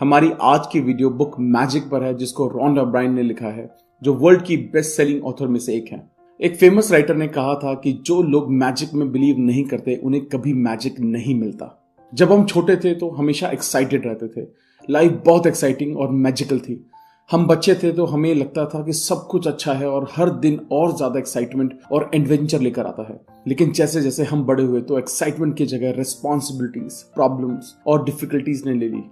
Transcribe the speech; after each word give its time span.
हमारी 0.00 0.30
आज 0.42 0.66
की 0.72 0.80
वीडियो 0.80 1.08
बुक 1.10 1.34
मैजिक 1.40 1.88
पर 1.90 2.02
है, 2.02 2.12
जिसको 2.14 2.46
रॉन 2.48 2.74
ब्राइन 2.82 3.12
ने 3.14 3.22
लिखा 3.22 3.48
है, 3.48 3.68
जो 4.02 4.12
वर्ल्ड 4.14 4.42
की 4.42 4.56
बेस्ट 4.72 4.96
सेलिंग 4.96 5.24
ऑथर 5.24 5.46
में 5.46 5.58
से 5.60 5.74
एक 5.74 5.86
है। 5.92 6.00
एक 6.40 6.56
फ़ेमस 6.56 6.90
राइटर 6.92 7.16
ने 7.16 7.28
कहा 7.28 7.54
था 7.54 7.72
कि 7.74 7.92
जो 8.06 8.20
लोग 8.22 8.50
मैजिक 8.52 8.92
में 8.94 9.10
बिलीव 9.12 9.38
नहीं 9.38 9.64
करते, 9.64 9.94
उन्हें 9.96 10.24
कभी 10.24 10.52
मैजिक 10.52 11.00
नहीं 11.00 11.34
मिलता। 11.34 11.70
जब 12.12 12.32
हम 12.32 12.44
छोटे 12.44 12.76
थे 12.76 12.94
तो 12.94 13.10
हमेशा 13.10 13.50
एक्साइटेड 13.50 14.06
रहते 14.06 14.28
थे। 14.28 14.46
लाइफ 14.88 15.22
बहुत 15.26 15.46
एक्साइटिंग 15.46 15.96
और 15.96 16.10
मैजिकल 16.10 16.58
थी। 16.58 16.84
हम 17.30 17.46
बच्चे 17.46 17.74
थे 17.74 17.92
तो 17.92 18.04
हमें 18.06 18.34
लगता 18.34 18.64
था 18.64 18.84
कि 18.84 18.92
सब 18.92 19.26
कुछ 19.30 19.48
अच्छा 19.48 19.72
है 19.72 19.88
और 19.88 20.08
हर 20.12 20.30
दिन 20.38 20.60
और 20.72 20.96
ज़्यादा 20.96 21.18
एक्साइटमेंट 21.18 21.78
और 21.92 22.10
एडवेंचर 22.14 22.60
लेकर 22.60 22.86
आता 22.86 23.08
है। 23.08 23.20
लेकिन 23.48 23.72
जैसे 23.72 24.00
जैसे 24.00 24.24
हम 24.24 24.44
बड़े 24.44 24.64
हुए 24.64 24.80
तो 24.80 24.98
एक्साइटमेंट 24.98 25.56
की 25.56 25.66
जगह 25.66 25.94
रिस्पॉन्सिबिलिटीज 25.98 27.02
प्रॉब्लम्स 27.14 27.76
और 27.86 28.04
डिफिकल्टीज 28.04 28.66
ने 28.66 28.74
ले 28.74 28.88
ली। 28.88 29.02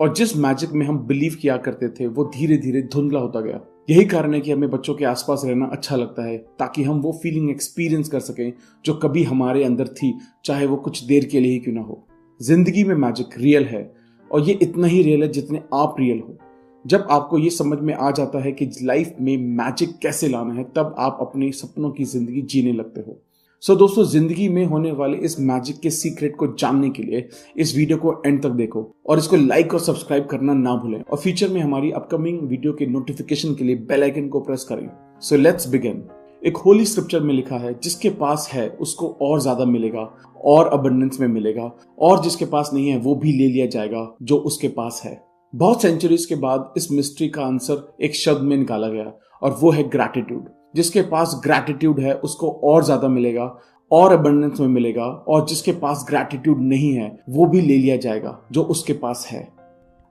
और 0.00 0.14
जिस 0.14 0.36
मैजिक 0.36 0.70
में 0.70 0.86
हम 0.86 0.98
बिलीव 0.98 1.36
किया 1.42 1.56
करते 1.56 1.88
थे, 1.88 2.06
वो 2.06 2.24
धीरे 2.24 2.56
धीरे 2.56 2.82
धुंधला 2.82 3.20
होता 3.20 3.40
गया। 3.40 3.60
यही 3.90 4.04
कारण 4.04 4.34
है 4.34 4.40
कि 4.40 4.50
हमें 4.50 4.70
बच्चों 4.70 4.94
के 4.94 5.04
आसपास 5.04 5.42
रहना 5.44 5.66
अच्छा 5.66 5.96
लगता 5.96 6.26
है, 6.26 6.38
ताकि 6.38 6.82
हम 6.82 7.00
वो 7.00 7.20
फीलिंग 7.22 7.50
एक्सपीरियंस 7.50 8.08
कर 8.08 8.20
सकें, 8.20 8.52
जो 8.84 8.94
कभी 8.94 9.22
हमारे 9.22 9.64
अंदर 9.64 9.88
थी, 9.88 10.18
चाहे 10.44 10.66
वो 10.66 10.76
कुछ 10.76 11.04
देर 11.04 11.24
के 11.24 11.40
लिए 11.40 11.52
ही 11.52 11.58
क्यों 11.58 11.74
ना 11.74 11.80
हो। 11.80 12.06
ज़िंदगी 12.42 12.84
में 12.84 12.94
मैजिक 12.94 13.26
रियल 13.38 13.64
है, 13.64 13.94
और 14.32 14.42
ये 14.42 14.58
इतना 14.62 14.86
ही 14.86 15.02
रियल 15.02 15.22
है 15.22 15.28
जितने 15.28 15.62
आप 15.74 15.96
रियल 16.00 16.18
हो। 16.18 16.38
जब 16.86 17.06
आपको 17.10 17.38
ये 17.38 17.50
समझ 17.50 17.78
में 17.78 17.94
आ 17.94 18.10
जाता 18.10 18.38
है 18.38 18.52
कि 18.52 18.70
लाइफ 18.82 19.14
में 19.20 19.36
मैजिक 19.36 19.98
कैसे 19.98 20.28
लाना 20.28 20.54
है, 20.54 20.64
तब 20.64 20.94
आप 20.98 21.18
अपने 21.20 21.52
सपनों 21.52 21.90
की 21.90 22.04
ज़िंदगी 22.04 22.42
जीने 22.42 22.72
लगते 22.72 23.00
हो। 23.00 23.22
सो 23.64 23.72
so, 23.72 23.78
दोस्तों 23.78 24.02
ज़िंदगी 24.04 24.48
में 24.48 24.64
होने 24.66 24.90
वाले 24.92 25.16
इस 25.16 25.38
मैजिक 25.40 25.78
के 25.80 25.90
सीक्रेट 25.90 26.34
को 26.36 26.46
जानने 26.58 26.88
के 26.90 27.02
लिए 27.02 27.28
इस 27.56 27.74
वीडियो 27.76 27.98
को 27.98 28.12
एंड 28.26 28.42
तक 28.42 28.48
देखो 28.48 28.80
और 29.06 29.18
इसको 29.18 29.36
लाइक 29.36 29.74
और 29.74 29.80
सब्सक्राइब 29.80 30.26
करना 30.30 30.54
ना 30.54 30.74
भूलें 30.76 30.98
और 31.00 31.18
फ्यूचर 31.18 31.48
में 31.48 31.60
हमारी 31.60 31.90
अपकमिंग 31.90 32.40
वीडियो 32.40 32.72
के 32.72 32.86
नोटिफिकेशन 32.86 33.54
के 33.54 33.64
लिए 33.64 33.76
बेल 33.88 34.02
आइकन 34.02 34.28
को 34.28 34.40
प्रेस 34.40 34.64
करें। 34.68 34.88
सो 35.20 35.36
लेट्स 35.36 35.68
बिगिन 35.68 36.02
एक 36.46 36.56
होली 36.56 36.84
स्क्रिप्चर 36.84 37.20
में 37.20 37.32
लिखा 37.34 37.58
है 37.58 37.72
जिसके 37.82 38.10
पास 38.10 38.48
है 38.52 38.68
उसको 38.80 39.08
और 39.22 39.40
ज़्यादा 39.40 39.64
मिलेगा 39.64 40.02
और 40.44 40.68
अबंडेंस 40.68 41.20
में 41.20 41.26
मिलेगा 41.28 41.70
और 41.98 42.22
जिसके 42.22 42.44
पास 42.46 42.70
नहीं 42.74 42.88
है 42.88 42.98
वो 42.98 43.14
भी 43.14 43.32
ले 43.32 43.46
लिया 43.46 43.66
जाएगा 43.66 44.06
जो 44.22 44.36
उसके 44.50 44.68
पास 44.68 45.00
है। 45.04 45.18
बहुत 45.52 45.82
सेंचुरीज 45.82 46.26
के 46.26 46.34
बाद 46.34 46.72
इस 46.76 46.90
मिस्ट्री 46.92 47.28
का 47.28 47.44
आंसर 47.44 47.82
एक 48.02 48.16
शब्द 48.16 48.42
में 48.42 48.56
निकाला 48.56 48.88
गया 48.88 49.12
और 49.42 49.58
वो 49.60 49.70
है 49.70 49.88
ग्रैटिट्यूड 49.88 50.48
जिसके 50.74 51.02
पास 51.04 51.40
ग्रैटिट्यूड 51.44 52.00
है, 52.00 52.14
उसको 52.14 52.50
और 52.64 52.84
ज़्यादा 52.84 53.08
मिलेगा, 53.08 53.54
और 53.90 54.12
अबंडेंस 54.12 54.60
में 54.60 54.68
मिलेगा, 54.68 55.04
और 55.04 55.46
जिसके 55.46 55.72
पास 55.72 56.04
ग्रैटिट्यूड 56.08 56.60
नहीं 56.60 56.92
है, 56.92 57.16
वो 57.28 57.46
भी 57.46 57.60
ले 57.60 57.76
लिया 57.76 57.96
जाएगा, 57.96 58.38
जो 58.52 58.62
उसके 58.64 58.92
पास 58.92 59.26
है। 59.30 59.48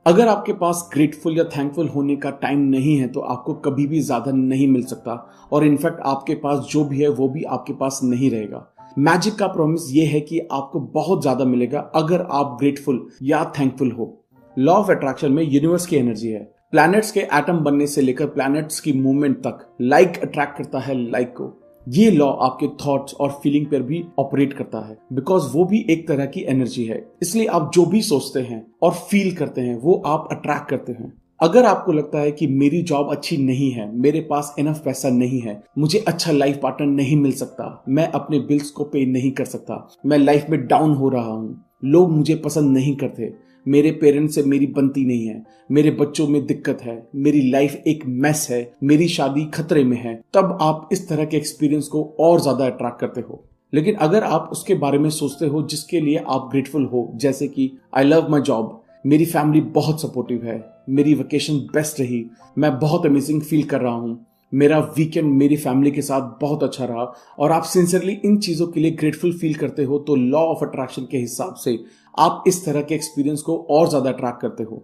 अगर 0.06 0.28
आपके 0.28 0.54
पास 0.54 0.90
ग्रेटफुल 0.94 1.38
या 1.38 1.44
थैंकफुल 1.48 1.88
होने 1.88 2.16
का 2.16 2.30
टाइम 2.32 2.60
नहीं 2.60 2.96
है 2.98 3.08
तो 3.08 3.20
आपको 3.20 3.54
कभी 3.62 3.86
भी 3.88 4.00
ज़्यादा 4.02 4.32
नहीं 4.32 4.68
मिल 4.68 4.84
सकता, 4.86 5.14
और 5.52 5.66
इनफैक्ट 5.66 6.00
आपके 6.06 6.36
पास 6.36 6.60
जो 6.72 6.84
भी 6.86 7.02
है, 7.02 7.10
वो 7.10 7.28
भी 7.30 7.44
आपके 7.44 7.74
पास 7.74 8.00
नहीं 8.04 8.32
रहेगा। 8.32 8.68
मैजिक 8.98 9.36
का 9.36 9.48
प्रॉमिस 9.48 9.92
ये 9.92 10.06
है 10.06 10.20
कि 10.22 10.40
आपको 10.52 10.80
बहुत 10.80 11.22
ज़्यादा 11.22 11.46
मिलेगा, 11.46 11.80
अगर 11.96 12.28
आप 12.32 12.58
ग्रेटफुल 12.60 13.06
या 13.24 13.44
थैंकफुल 13.60 13.92
हो। 13.92 14.14
लॉ 14.58 14.74
ऑफ़ 14.74 14.92
अट्रैक्शन 14.92 15.32
में 15.32 15.44
यूनिवर्स 15.44 15.86
की 15.86 15.96
एनर्जी 15.96 16.30
है। 16.30 16.53
प्लैनेट्स 16.74 17.12
के 17.12 17.20
एटम 17.20 17.58
बनने 17.60 17.86
से 17.88 18.02
लेकर 18.02 18.26
प्लैनेट्स 18.26 18.80
की 18.80 18.92
मूवमेंट 18.94 19.36
तक 19.38 19.60
लाइक 19.82 20.18
अट्रैक्ट 20.18 20.58
करता 20.58 20.80
है 20.80 20.94
लाइक 21.02 21.28
को। 21.32 21.50
ये 21.88 22.10
लॉ 22.12 22.30
आपके 22.44 22.68
थॉट्स 22.78 23.14
और 23.14 23.30
फीलिंग 23.44 23.66
पर 23.66 23.82
भी 23.82 24.04
ऑपरेट 24.20 24.54
करता 24.54 24.80
है 24.88 24.98
बिकॉज़ 25.14 25.52
वो 25.54 25.66
भी 25.66 25.86
एक 25.90 26.08
तरह 26.08 26.26
की 26.26 26.42
एनर्जी 26.50 26.86
है। 26.86 26.98
इसलिए 27.22 27.46
आप 27.48 27.70
जो 27.74 27.86
भी 27.86 28.02
सोचते 28.02 28.42
हैं 28.42 28.66
और 28.84 28.92
फील 28.92 29.36
करते 29.36 29.62
हैं, 29.62 29.78
वो 29.78 30.02
आप 30.06 30.28
अट्रैक्ट 30.32 30.70
करते 30.70 30.92
हैं। 30.92 31.14
अगर 31.42 31.66
आपको 31.66 31.92
लगता 31.92 32.20
है 32.20 32.32
कि 32.32 32.48
मेरी 32.48 32.82
जॉब 32.84 33.12
अच्छी 33.12 33.38
नहीं 33.38 33.72
है, 33.72 33.90
मेरे 33.96 34.22
पास 34.22 34.54
इनफ 34.60 34.82
पैसा 34.86 35.10
नहीं 35.10 35.42
है, 35.42 35.62
मुझे 35.78 36.00
अच्छा 36.00 36.32
लाइफ 36.32 36.60
पार्टनर 36.64 36.88
नहीं 36.88 37.18
मिल 37.18 37.32
सकता, 37.34 37.84
मैं 37.90 38.08
अपने 38.12 38.40
बिल्स 38.42 38.70
को 38.70 38.84
पे 38.84 39.06
नहीं 39.06 39.32
कर 39.32 39.46
सकता, 39.46 39.88
मैं 40.06 40.18
लाइफ 40.18 40.50
में 40.50 40.66
डाउन 40.68 40.94
हो 40.94 41.10
रहा 41.10 41.32
हूँ, 41.32 41.64
लोग 41.86 42.12
मुझे 42.12 42.36
पसंद 42.36 42.78
नहीं 42.78 42.96
करते 42.96 43.34
मेरे 43.66 43.92
पेरेंट्स 43.92 44.36
से 44.36 44.44
मेरी 44.44 44.68
बनती 44.68 45.06
नहीं 45.06 45.28
है, 45.28 45.44
मेरे 45.72 45.92
बच्चों 45.94 46.28
में 46.28 46.46
दिक्कत 46.46 46.82
है, 46.82 46.96
मेरी 47.16 47.42
लाइफ 47.52 47.84
एक 47.88 48.04
मैस 48.08 48.48
है, 48.50 48.72
मेरी 48.84 49.08
शादी 49.08 49.46
खतरे 49.54 49.84
में 49.84 49.98
है, 49.98 50.16
तब 50.34 50.58
आप 50.62 50.90
इस 50.92 51.08
तरह 51.10 51.26
के 51.26 51.38
एक्सपीरियंस 51.38 51.88
को 51.88 52.04
और 52.20 52.42
ज़्यादा 52.42 52.66
अट्रैक्ट 52.66 53.00
करते 53.00 53.22
हो। 53.22 53.44
लेकिन 53.74 53.96
अगर 53.98 54.24
आप 54.24 54.50
उसके 54.52 54.74
बारे 54.76 54.98
में 54.98 55.10
सोचते 55.12 55.46
हो 55.46 55.62
जिसके 55.64 56.00
लिए 56.00 56.24
आप 56.28 56.50
ग्रेटफुल 56.52 56.86
हो, 56.86 57.10
जैसे 57.16 57.48
कि 57.48 57.72
आई 57.96 58.04
लव 58.04 58.30
माई 58.32 58.42
जॉब 58.42 58.82
मेरी 59.06 59.26
फैमिली 59.26 59.62
बहुत 59.72 60.02
सपोर्टिव 60.02 60.44
है, 60.46 60.64
मेरी 60.90 61.14
वेकेशन 61.14 61.58
बेस्ट 61.74 62.00
रही, 62.00 62.26
मैं 62.58 62.78
बहुत 62.80 63.06
अमेजिंग 63.06 63.42
फील 63.42 63.64
कर 63.64 63.82
रहा 63.82 63.94
हूँ, 63.94 64.26
मेरा 64.52 64.80
वीकेंड 64.98 65.32
मेरी 65.32 65.56
फैमिली 65.58 65.92
के 65.92 66.02
साथ 66.02 66.30
बहुत 66.42 66.64
अच्छा 66.64 66.86
रहा, 66.86 67.04
और 67.40 67.52
आप 67.52 67.64
सिंसियरली 67.64 68.14
इन 68.26 68.38
चीज़ों 68.38 68.68
के 68.68 68.80
लिए 68.80 68.92
ग्रेटफुल 68.94 69.32
फील 69.34 69.54
करते 69.56 69.84
हो 69.84 70.00
तो 70.00 70.16
लॉ 70.16 70.40
ऑफ़ 70.46 70.64
अट्रैक्शन 70.66 71.08
के 71.12 71.18
हिसाब 71.18 71.56
से 71.56 71.78
आप 72.18 72.44
इस 72.48 72.66
तरह 72.66 72.82
के 72.82 72.96
एक्सपीरियंस 72.96 73.42
को 73.42 73.58
और 73.70 73.88
ज़्यादा 73.90 74.10
अट्रैक्ट 74.10 74.42
करते 74.42 74.64
हो। 74.64 74.84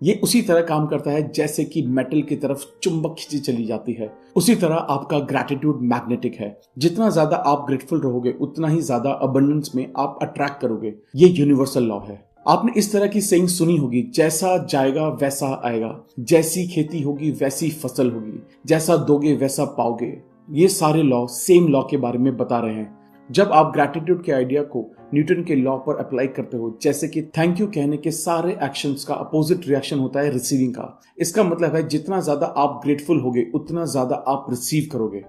ये 0.00 0.14
उसी 0.22 0.40
तरह 0.42 0.60
काम 0.60 0.86
करता 0.86 1.10
है 1.10 1.30
जैसे 1.32 1.64
कि 1.64 1.82
मेटल 1.82 2.22
की 2.22 2.36
तरफ़ 2.36 2.64
चुंबक 2.82 3.14
खींची 3.18 3.38
चली 3.38 3.64
जाती 3.64 3.92
है। 3.92 4.10
उसी 4.36 4.54
तरह 4.54 4.74
आपका 4.74 5.18
ग्रेटिट्यूड 5.18 5.80
मैग्नेटिक 5.82 6.34
है। 6.34 6.60
जितना 6.78 7.08
ज़्यादा 7.10 7.36
आप 7.36 7.64
ग्रेटफुल 7.68 8.00
रहोगे, 8.00 8.30
उतना 8.30 8.68
ही 8.68 8.80
ज़्यादा 8.80 9.10
अबंडेंस 9.10 9.72
में 9.74 9.86
आप 9.96 10.18
अट्रैक्ट 10.22 10.60
करोगे। 10.60 10.94
ये 11.16 11.28
यूनिवर्सल 11.28 11.84
लॉ 11.84 11.98
है। 12.00 12.20
आपने 12.48 12.72
इस 12.76 12.92
तरह 12.92 13.06
की 13.06 13.20
सेइंग 13.20 13.48
सुनी 13.48 13.76
होगी, 13.76 14.02
जैसा 14.14 14.56
जाएगा 14.66 15.08
वैसा 15.08 15.60
आएगा। 15.64 15.94
जैसी 16.20 16.66
खेती 16.68 17.02
होगी, 17.02 17.30
वैसी 17.30 17.70
फ़सल 17.70 18.10
होगी। 18.10 18.40
जैसा 18.66 18.96
दोगे, 18.96 19.34
वैसा 19.34 19.64
पाओगे। 19.64 20.16
ये 20.52 20.68
सारे 20.68 21.02
लॉ 21.02 21.26
सेम 21.26 21.68
लॉ 21.68 21.82
के 21.82 21.96
बारे 21.96 22.18
में 22.18 22.36
बता 22.36 22.60
रहे 22.60 22.74
हैं। 22.74 22.99
जब 23.30 23.50
आप 23.52 23.70
ग्रेटिट्यूड 23.72 24.22
के 24.24 24.32
आइडिया 24.32 24.62
को 24.62 24.80
न्यूटन 25.14 25.42
के 25.44 25.54
लॉ 25.54 25.76
पर 25.78 25.96
अप्लाई 25.96 26.26
करते 26.26 26.56
हो, 26.56 26.78
जैसे 26.82 27.08
कि 27.08 27.22
थैंक 27.38 27.60
यू 27.60 27.66
कहने 27.66 27.96
के 27.96 28.10
सारे 28.10 28.52
एक्शंस 28.62 29.04
का 29.04 29.14
अपोजिट 29.14 29.68
रिएक्शन 29.68 29.98
होता 29.98 30.20
है 30.20 30.30
रिसीविंग 30.30 30.72
का। 30.74 31.00
इसका 31.18 31.42
मतलब 31.44 31.76
है 31.76 31.86
जितना 31.88 32.20
ज़्यादा 32.20 32.46
आप 32.46 32.80
ग्रेटफुल 32.84 33.20
होगे, 33.20 33.46
उतना 33.54 33.84
ज़्यादा 33.84 34.16
आप 34.28 34.46
रिसीव 34.50 34.88
करोगे। 34.92 35.22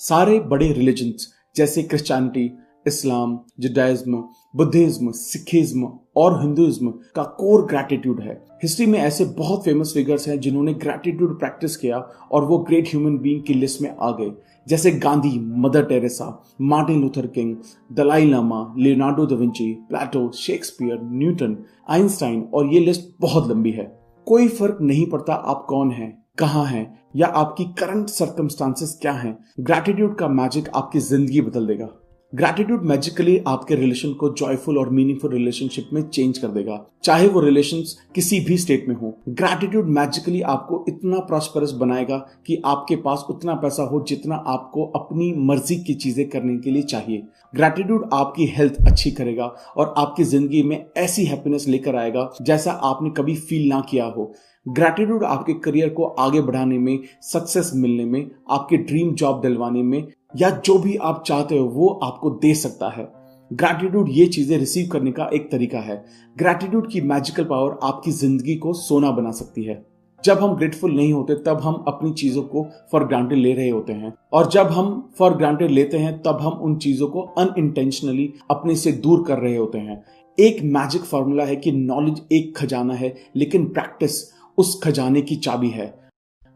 सारे 0.00 0.38
बड़े 0.42 0.72
रिलीजन 0.72 1.12
जैसे 1.56 1.82
Christianity 1.82 2.50
Islam 2.86 3.38
Judaism 3.60 4.22
Buddhism 4.56 5.10
Sikhism 5.12 5.88
और 6.16 6.40
हिंदुइज्म 6.42 6.90
का 7.16 7.22
कोर 7.38 7.64
ग्रेटिट्यूड 7.66 8.20
है। 8.20 8.34
हिस्ट्री 8.62 8.86
में 8.86 8.98
ऐसे 8.98 9.24
बहुत 9.38 9.64
फ़ेमस 9.64 9.92
फिगर्स 9.94 10.28
हैं 10.28 10.38
जिन्होंने 10.40 10.74
ग्रेटिट्यूड 10.74 11.38
प्रैक्टिस 11.38 11.76
किया 11.76 11.98
और 12.32 12.44
वो 12.44 12.58
ग्रेट 12.58 12.88
ह्यूमन 12.88 13.18
बीइंग 13.18 13.42
की 13.42 13.54
लिस्ट 13.54 13.82
में 13.82 13.90
आ 13.90 14.10
गए। 14.10 14.30
जैसे 14.68 14.90
Gandhi, 14.90 15.38
Mother 15.40 15.84
Teresa, 15.84 16.44
Martin 16.60 17.00
Luther 17.00 17.26
King, 17.26 17.56
Dalai 17.92 18.26
Lama, 18.26 18.74
Leonardo 18.78 19.26
da Vinci 19.26 19.72
Plato, 19.72 20.30
Shakespeare, 20.30 20.98
Newton, 21.02 21.56
Einstein 21.88 22.48
और 22.54 22.72
ये 22.74 22.80
लिस्ट 22.80 23.08
बहुत 23.20 23.50
लंबी 23.50 23.70
है। 23.70 24.00
कोई 24.26 24.48
फ़र्क 24.48 24.78
नहीं 24.80 25.06
पड़ता 25.06 25.34
आप 25.34 25.66
कौन 25.68 25.90
हैं, 25.90 26.24
कहाँ 26.38 26.64
हैं, 26.64 26.98
या 27.16 27.26
आपकी 27.26 27.64
करंट 27.64 28.08
सर्कमस्टांसेस 28.08 28.98
क्या 29.02 29.12
हैं। 29.12 29.38
ग्रेटिट्यूड 29.60 30.18
का 30.18 30.28
मैजिक 30.28 30.68
आपकी 30.68 30.98
ज़िंदगी 30.98 31.40
बदल 31.40 31.66
देगा। 31.66 31.88
ग्रेटिट्यूड 32.32 32.82
मैजिकली 32.82 33.36
आपके 33.46 33.74
रिलेशन 33.74 34.12
को 34.12 34.28
जॉयफुल 34.30 34.78
और 34.78 34.88
मीनिंगफुल 34.90 35.32
रिलेशनशिप 35.32 35.90
में 35.92 36.00
चेंज 36.02 36.38
कर 36.38 36.48
देगा। 36.48 36.78
चाहे 37.04 37.26
वो 37.28 37.40
रिलेशन 37.40 37.82
किसी 38.14 38.40
भी 38.40 38.56
स्टेट 38.58 38.88
में 38.88 38.94
हो 38.94 39.12
ग्रेटिट्यूड 39.30 39.88
मैजिकली 39.88 40.40
आपको 40.44 40.84
इतना 40.88 41.18
प्रॉस्परस 41.28 41.72
बनाएगा 41.72 42.16
कि 42.46 42.60
आपके 42.66 42.96
पास 42.96 43.24
उतना 43.30 43.54
पैसा 43.54 43.82
हो 43.82 44.04
जितना 44.08 44.42
आपको 44.48 44.86
अपनी 44.96 45.32
मर्ज़ी 45.40 45.76
की 45.76 45.94
चीज़ें 45.94 46.28
करने 46.28 46.56
के 46.58 46.70
लिए 46.70 46.82
चाहिए। 46.84 47.22
ग्रेटिट्यूड 47.54 48.08
आपकी 48.12 48.46
हेल्थ 48.48 48.86
अच्छी 48.86 49.10
करेगा 49.12 49.46
और 49.76 49.94
आपकी 49.98 50.24
ज़िंदगी 50.24 50.62
में 50.62 50.84
ऐसी 50.96 51.24
हैप्पीनेस 51.24 51.68
लेकर 51.68 51.96
आएगा 51.96 52.30
जैसा 52.42 52.72
आपने 52.84 53.10
कभी 53.16 53.34
फील 53.36 53.68
ना 53.68 53.80
किया 53.90 54.04
हो। 54.06 54.32
ग्रेटिट्यूड 54.66 55.24
आपके 55.24 55.54
करियर 55.60 55.88
को 55.88 56.04
आगे 56.04 56.40
बढ़ाने 56.42 56.78
में 56.78 56.98
सक्सेस 57.22 57.70
मिलने 57.74 58.04
में, 58.04 58.30
आपके 58.50 58.76
ड्रीम 58.78 59.14
जॉब 59.14 59.40
दिलवाने 59.42 59.82
में 59.82 60.06
या 60.34 60.50
जो 60.50 60.78
भी 60.78 60.96
आप 60.96 61.22
चाहते 61.26 61.58
हो, 61.58 61.66
वो 61.66 61.88
आपको 61.88 62.30
दे 62.30 62.54
सकता 62.54 62.88
है। 62.88 63.08
ग्रैटिट्यूड 63.52 64.08
ये 64.10 64.26
चीज़ें 64.26 64.58
रिसीव 64.58 64.88
करने 64.88 65.12
का 65.12 65.28
एक 65.34 65.50
तरीका 65.50 65.78
है। 65.78 66.04
ग्रैटिट्यूड 66.36 66.90
की 66.90 67.00
मैजिकल 67.00 67.44
पावर 67.44 67.78
आपकी 67.82 68.10
ज़िंदगी 68.10 68.56
को 68.56 68.72
सोना 68.72 69.10
बना 69.10 69.30
सकती 69.30 69.64
है। 69.64 69.84
जब 70.24 70.38
हम 70.38 70.54
ग्रेटफुल 70.56 70.92
नहीं 70.92 71.12
होते, 71.12 71.34
तब 71.34 71.60
हम 71.60 71.84
अपनी 71.88 72.12
चीज़ों 72.12 72.42
को 72.42 72.66
फॉर 72.92 73.04
ग्रांटेड 73.04 73.38
ले 73.38 73.52
रहे 73.52 73.68
होते 73.68 73.92
हैं। 73.92 74.12
और 74.32 74.50
जब 74.50 74.66
हम 74.66 75.10
फॉर 75.18 75.34
ग्रांटेड 75.34 75.70
लेते 75.70 75.98
हैं, 75.98 76.22
तब 76.22 76.38
हम 76.40 76.52
उन 76.52 76.76
चीज़ों 76.76 77.08
को 77.08 77.20
अनइंटेंशनली 77.38 78.32
अपने 78.50 78.76
से 78.76 78.92
दूर 78.92 79.24
कर 79.28 79.38
रहे 79.38 79.56
होते 79.56 79.78
हैं। 79.78 80.02
एक 80.38 80.62
मैजिक 80.64 81.02
फॉर्मूला 81.02 81.44
है 81.44 81.56
कि 81.56 81.72
नॉलेज 81.72 82.20
एक 82.32 82.56
खजाना 82.56 82.94
है, 82.94 83.14
लेकिन 83.36 83.64
प्रैक्टिस 83.64 84.22
उस 84.58 84.80
खजाने 84.84 85.22
की 85.22 85.36
चाबी 85.36 85.68
है। 85.68 86.05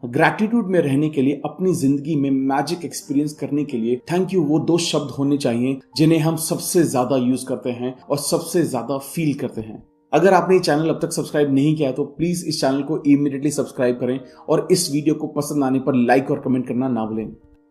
ग्रैटिट्यूड 0.03 0.67
में 0.67 0.79
रहने 0.81 1.09
के 1.11 1.23
लिए, 1.23 1.41
अपनी 1.45 1.73
ज़िंदगी 1.75 2.15
में 2.17 2.31
मैजिक 2.31 2.85
एक्सपीरियंस 2.85 3.33
करने 3.33 3.65
के 3.65 3.79
लिए 3.79 3.97
थैंक 4.13 4.33
यू 4.35 4.43
वो 4.43 4.59
दो 4.61 4.79
शब्द 4.81 5.11
होने 5.11 5.37
चाहिए, 5.39 5.79
जिन्हें 5.97 6.19
हम 6.21 6.37
सबसे 6.39 6.83
ज़्यादा 6.85 7.17
यूज़ 7.19 7.45
करते 7.47 7.71
हैं 7.73 7.95
और 8.01 8.19
सबसे 8.19 8.63
ज़्यादा 8.65 8.99
फील 8.99 9.35
करते 9.35 9.61
हैं। 9.61 9.83
अगर 10.13 10.35
आपने 10.35 10.55
ये 10.55 10.61
चैनल 10.63 10.89
अब 10.89 11.01
तक 11.03 11.13
सब्सक्राइब 11.13 11.53
नहीं 11.55 11.75
किया 11.77 11.93
तो 11.93 12.05
प्लीज़ 12.07 12.45
इस 12.47 12.61
चैनल 12.61 12.83
को 12.83 13.03
इमीडिएटली 13.07 13.51
सब्सक्राइब 13.51 13.99
करें 14.01 14.19
और 14.49 14.67
इस 14.73 14.91
वीडियो 14.93 15.15
को 15.15 15.27
पसंद 15.37 15.65
आने 15.65 15.81
पर 15.81 15.95
लाइक 15.97 16.31
और 16.31 16.41
कमेंट 16.41 16.67
करना 16.69 16.89
ना 16.89 17.05
भूलें। 17.07 17.27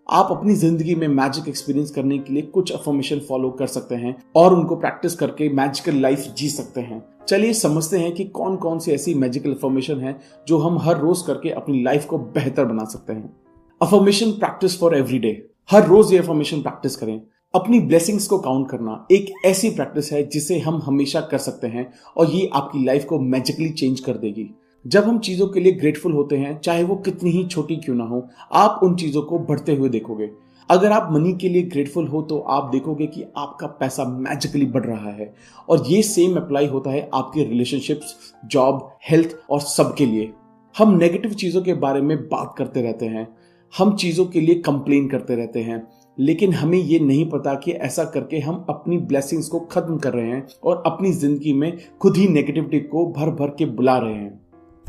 आप 0.09 0.27
अपनी 0.31 0.53
ज़िंदगी 0.55 0.93
में 0.95 1.07
मैजिक 1.07 1.47
एक्सपीरियंस 1.47 1.91
करने 1.91 2.17
के 2.17 2.33
लिए 2.33 2.41
कुछ 2.43 2.71
अफॉर्मेशन 2.71 3.19
फॉलो 3.19 3.49
कर 3.49 3.67
सकते 3.67 3.95
हैं 3.95 4.15
और 4.35 4.53
उनको 4.53 4.75
प्रैक्टिस 4.75 5.15
करके 5.15 5.49
मैजिकल 5.49 5.95
लाइफ 5.95 6.23
जी 6.37 6.47
सकते 6.49 6.81
हैं। 6.81 7.01
चलिए 7.27 7.53
समझते 7.53 7.97
हैं 7.97 8.11
कि 8.11 8.23
कौन 8.25 8.55
कौन 8.57 8.79
सी 8.79 8.91
ऐसी 8.91 9.13
मैजिकल 9.13 9.53
अफॉर्मेशन 9.53 9.99
है 9.99 10.15
जो 10.47 10.57
हम 10.57 10.79
हर 10.79 10.97
रोज 10.97 11.21
करके 11.21 11.49
अपनी 11.51 11.81
लाइफ 11.83 12.05
को 12.05 12.17
बेहतर 12.17 12.65
बना 12.65 12.85
सकते 12.85 13.13
हैं। 13.13 13.29
Affirmation 13.81 14.31
practice 14.31 14.79
for 14.79 14.95
every 14.97 15.19
day 15.19 15.31
हर 15.71 15.85
रोज 15.87 16.13
ये 16.13 16.19
अफॉर्मेशन 16.19 16.61
प्रैक्टिस 16.61 16.95
करें। 16.95 17.21
अपनी 17.53 17.79
ब्लेसिंग्स 17.79 18.27
को 18.27 18.37
काउंट 18.39 18.69
करना 18.69 19.05
एक 19.11 19.31
ऐसी 19.45 19.69
प्रैक्टिस 19.69 20.11
है 20.13 20.23
जिसे 20.29 20.59
हम 20.59 20.81
हमेशा 20.85 21.21
कर 21.21 21.37
सकते 21.39 21.67
हैं 21.67 21.91
और 22.17 22.31
ये 22.31 22.49
आपकी 22.53 22.83
लाइफ 22.85 23.05
को 23.05 23.19
मैजिकली 23.19 23.69
चेंज 23.69 23.99
कर 23.99 24.17
देगी। 24.17 24.49
जब 24.89 25.03
हम 25.03 25.17
चीज़ों 25.19 25.47
के 25.47 25.59
लिए 25.59 25.71
ग्रेटफुल 25.71 26.13
होते 26.13 26.37
हैं, 26.37 26.59
चाहे 26.59 26.83
वो 26.83 26.95
कितनी 26.95 27.29
ही 27.29 27.43
छोटी 27.45 27.75
क्यों 27.75 27.95
ना 27.95 28.03
हो, 28.03 28.27
आप 28.51 28.79
उन 28.83 28.95
चीज़ों 28.95 29.21
को 29.21 29.39
बढ़ते 29.39 29.75
हुए 29.75 29.89
देखोगे। 29.89 30.29
अगर 30.69 30.91
आप 30.91 31.09
मनी 31.11 31.33
के 31.33 31.49
लिए 31.49 31.61
ग्रेटफुल 31.63 32.07
हो 32.07 32.21
तो 32.21 32.39
आप 32.39 32.69
देखोगे 32.71 33.07
कि 33.07 33.25
आपका 33.37 33.67
पैसा 33.67 34.05
मैजिकली 34.05 34.65
बढ़ 34.65 34.85
रहा 34.85 35.11
है। 35.11 35.33
और 35.69 35.83
ये 35.87 36.01
सेम 36.03 36.35
अप्लाई 36.37 36.67
होता 36.67 36.91
है 36.91 37.09
आपके 37.13 37.43
रिलेशनशिप्स 37.43 38.15
जॉब 38.45 38.89
हेल्थ 39.09 39.35
और 39.49 39.59
सबके 39.59 40.05
लिए। 40.05 40.31
हम 40.75 40.97
नेगेटिव 40.97 41.33
चीज़ों 41.33 41.61
के 41.61 41.73
बारे 41.73 42.01
में 42.01 42.17
बात 42.17 42.55
करते 42.57 42.81
रहते 42.81 43.05
हैं। 43.05 43.27
हम 43.73 43.95
चीज़ों 43.95 44.25
के 44.25 44.41
लिए 44.41 44.55
कंप्लेन 44.55 45.07
करते 45.07 45.35
रहते 45.35 45.61
हैं। 45.61 45.87
लेकिन 46.17 46.53
हमें 46.53 46.77
ये 46.77 46.99
नहीं 46.99 47.29
पता 47.29 47.53
कि 47.55 47.71
ऐसा 47.71 48.03
करके 48.03 48.39
हम 48.39 48.65
अपनी 48.69 48.97
ब्लेसिंग्स 48.97 49.47
को 49.47 49.59
खत्म 49.59 49.97
कर 49.97 50.13
रहे 50.13 50.27
हैं 50.27 50.47
और 50.63 50.83
अपनी 50.85 51.11
ज़िंदगी 51.11 51.53
में 51.53 51.71
खुद 52.01 52.17
ही 52.17 52.27
नेगेटिविटी 52.27 52.79
को 52.79 53.05
भर 53.11 53.29
भर 53.29 53.49
के 53.49 53.65
बुला 53.65 53.97
रहे 53.97 54.13
हैं। 54.13 54.38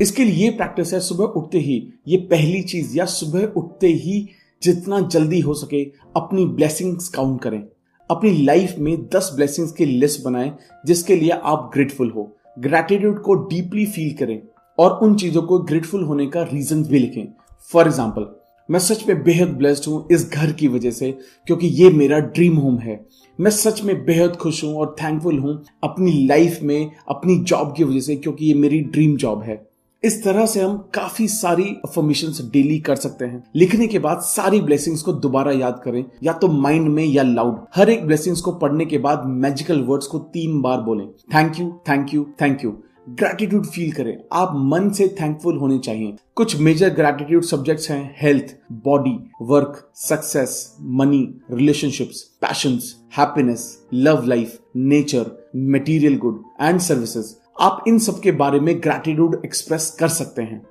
इसके 0.01 0.23
लिए 0.23 0.49
प्रैक्टिस 0.49 0.93
है, 0.93 0.99
सुबह 0.99 1.23
उठते 1.23 1.59
ही, 1.59 1.93
ये 2.07 2.17
पहली 2.17 2.61
चीज़, 2.61 2.97
या 2.97 3.05
सुबह 3.05 3.43
उठते 3.57 3.87
ही 3.87 4.27
जितना 4.61 4.99
जल्दी 4.99 5.39
हो 5.39 5.53
सके, 5.53 5.83
अपनी 6.15 6.45
ब्लेसिंग्स 6.45 7.07
काउंट 7.09 7.41
करें। 7.41 7.63
अपनी 8.09 8.31
लाइफ 8.31 8.75
में 8.79 8.95
दस 9.15 9.31
ब्लेसिंग्स 9.35 9.71
की 9.71 9.85
लिस्ट 9.85 10.23
बनाएँ, 10.23 10.51
जिसके 10.85 11.15
लिए 11.15 11.29
आप 11.29 11.69
ग्रेटफुल 11.73 12.09
हो। 12.09 12.37
ग्रेटिट्यूड 12.59 13.21
को 13.21 13.33
डीपली 13.33 13.85
फील 13.85 14.13
करें 14.13 14.41
और 14.77 14.99
उन 15.03 15.15
चीज़ों 15.15 15.41
को 15.41 15.59
ग्रेटफुल 15.59 16.03
होने 16.03 16.27
का 16.27 16.43
रीजन 16.43 16.83
भी 16.83 16.99
लिखें। 16.99 17.25
फॉर 17.71 17.87
एग्ज़ाम्पल 17.87 18.27
मैं 18.69 18.79
सच 18.79 19.07
में 19.07 19.23
बेहद 19.23 19.49
ब्लेस्ड 19.49 19.87
हूँ 19.87 20.07
इस 20.11 20.29
घर 20.29 20.51
की 20.51 20.67
वजह 20.67 20.91
से, 20.91 21.11
क्योंकि 21.47 21.67
ये 21.67 21.89
मेरा 21.89 22.19
ड्रीम 22.19 22.57
होम 22.57 22.77
है। 22.79 22.99
मैं 23.39 23.51
सच 23.51 23.83
में 23.83 24.05
बेहद 24.05 24.35
खुश 24.35 24.63
हूँ 24.63 24.75
और 24.75 24.95
थैंकफुल 25.03 25.39
हूँ 25.39 25.63
अपनी 25.83 26.11
लाइफ 26.27 26.59
में, 26.63 26.91
अपनी 27.09 27.37
जॉब 27.37 27.73
की 27.77 27.83
वजह 27.83 27.99
से, 27.99 28.15
क्योंकि 28.15 28.45
ये 28.45 28.53
मेरी 28.53 28.79
ड्रीम 28.81 29.17
जॉब 29.17 29.41
है। 29.41 29.70
इस 30.03 30.23
तरह 30.23 30.45
से 30.45 30.61
हम 30.61 30.77
काफ़ी 30.93 31.27
सारी 31.27 31.63
अफर्मेशन 31.85 32.27
डेली 32.51 32.77
कर 32.79 32.95
सकते 32.95 33.25
हैं। 33.25 33.43
लिखने 33.55 33.87
के 33.87 33.99
बाद 33.99 34.21
सारी 34.21 34.61
ब्लेसिंग्स 34.61 35.01
को 35.01 35.13
दोबारा 35.13 35.51
याद 35.51 35.81
करें, 35.83 36.03
या 36.23 36.33
तो 36.33 36.47
माइंड 36.47 36.87
में 36.89 37.03
या 37.03 37.23
लाउड 37.23 37.59
हर 37.75 37.89
एक 37.89 38.05
ब्लेसिंग्स 38.05 38.41
को 38.41 38.51
पढ़ने 38.53 38.85
के 38.85 38.97
बाद 38.97 39.25
मैजिकल 39.25 39.81
वर्ड्स 39.81 40.07
को 40.07 40.19
तीन 40.33 40.61
बार 40.61 40.81
बोलें। 40.81 41.07
Thank 41.35 41.59
you 41.59 41.67
thank 41.89 42.13
you 42.13 42.25
thank 42.41 42.63
you 42.65 42.71
gratitude 43.09 43.65
feel 43.65 43.91
करें। 43.91 44.17
आप 44.33 44.53
मन 44.55 44.89
से 44.89 45.07
थैंकफुल 45.21 45.57
होने 45.57 45.77
चाहिए। 45.79 46.15
कुछ 46.35 46.55
मेजर 46.57 46.89
ग्रेटिट्यूड 46.93 47.43
सब्जेक्ट्स 47.43 47.89
हैं 47.91 48.15
health 48.21 48.55
body 48.85 49.17
work 49.41 49.81
success 49.95 50.75
money 50.81 51.23
relationships 51.51 52.21
passions 52.41 52.95
happiness 53.17 53.65
love 53.93 54.25
life 54.25 54.59
nature 54.75 55.31
material 55.55 56.17
good 56.17 56.43
and 56.61 56.79
services 56.79 57.33
आप 57.61 57.83
इन 57.87 57.97
सब 57.99 58.19
के 58.19 58.31
बारे 58.31 58.59
में 58.59 58.73
ग्रेटिट्यूड 58.81 59.35
एक्सप्रेस 59.45 59.89
कर 59.99 60.07
सकते 60.07 60.41
हैं। 60.41 60.61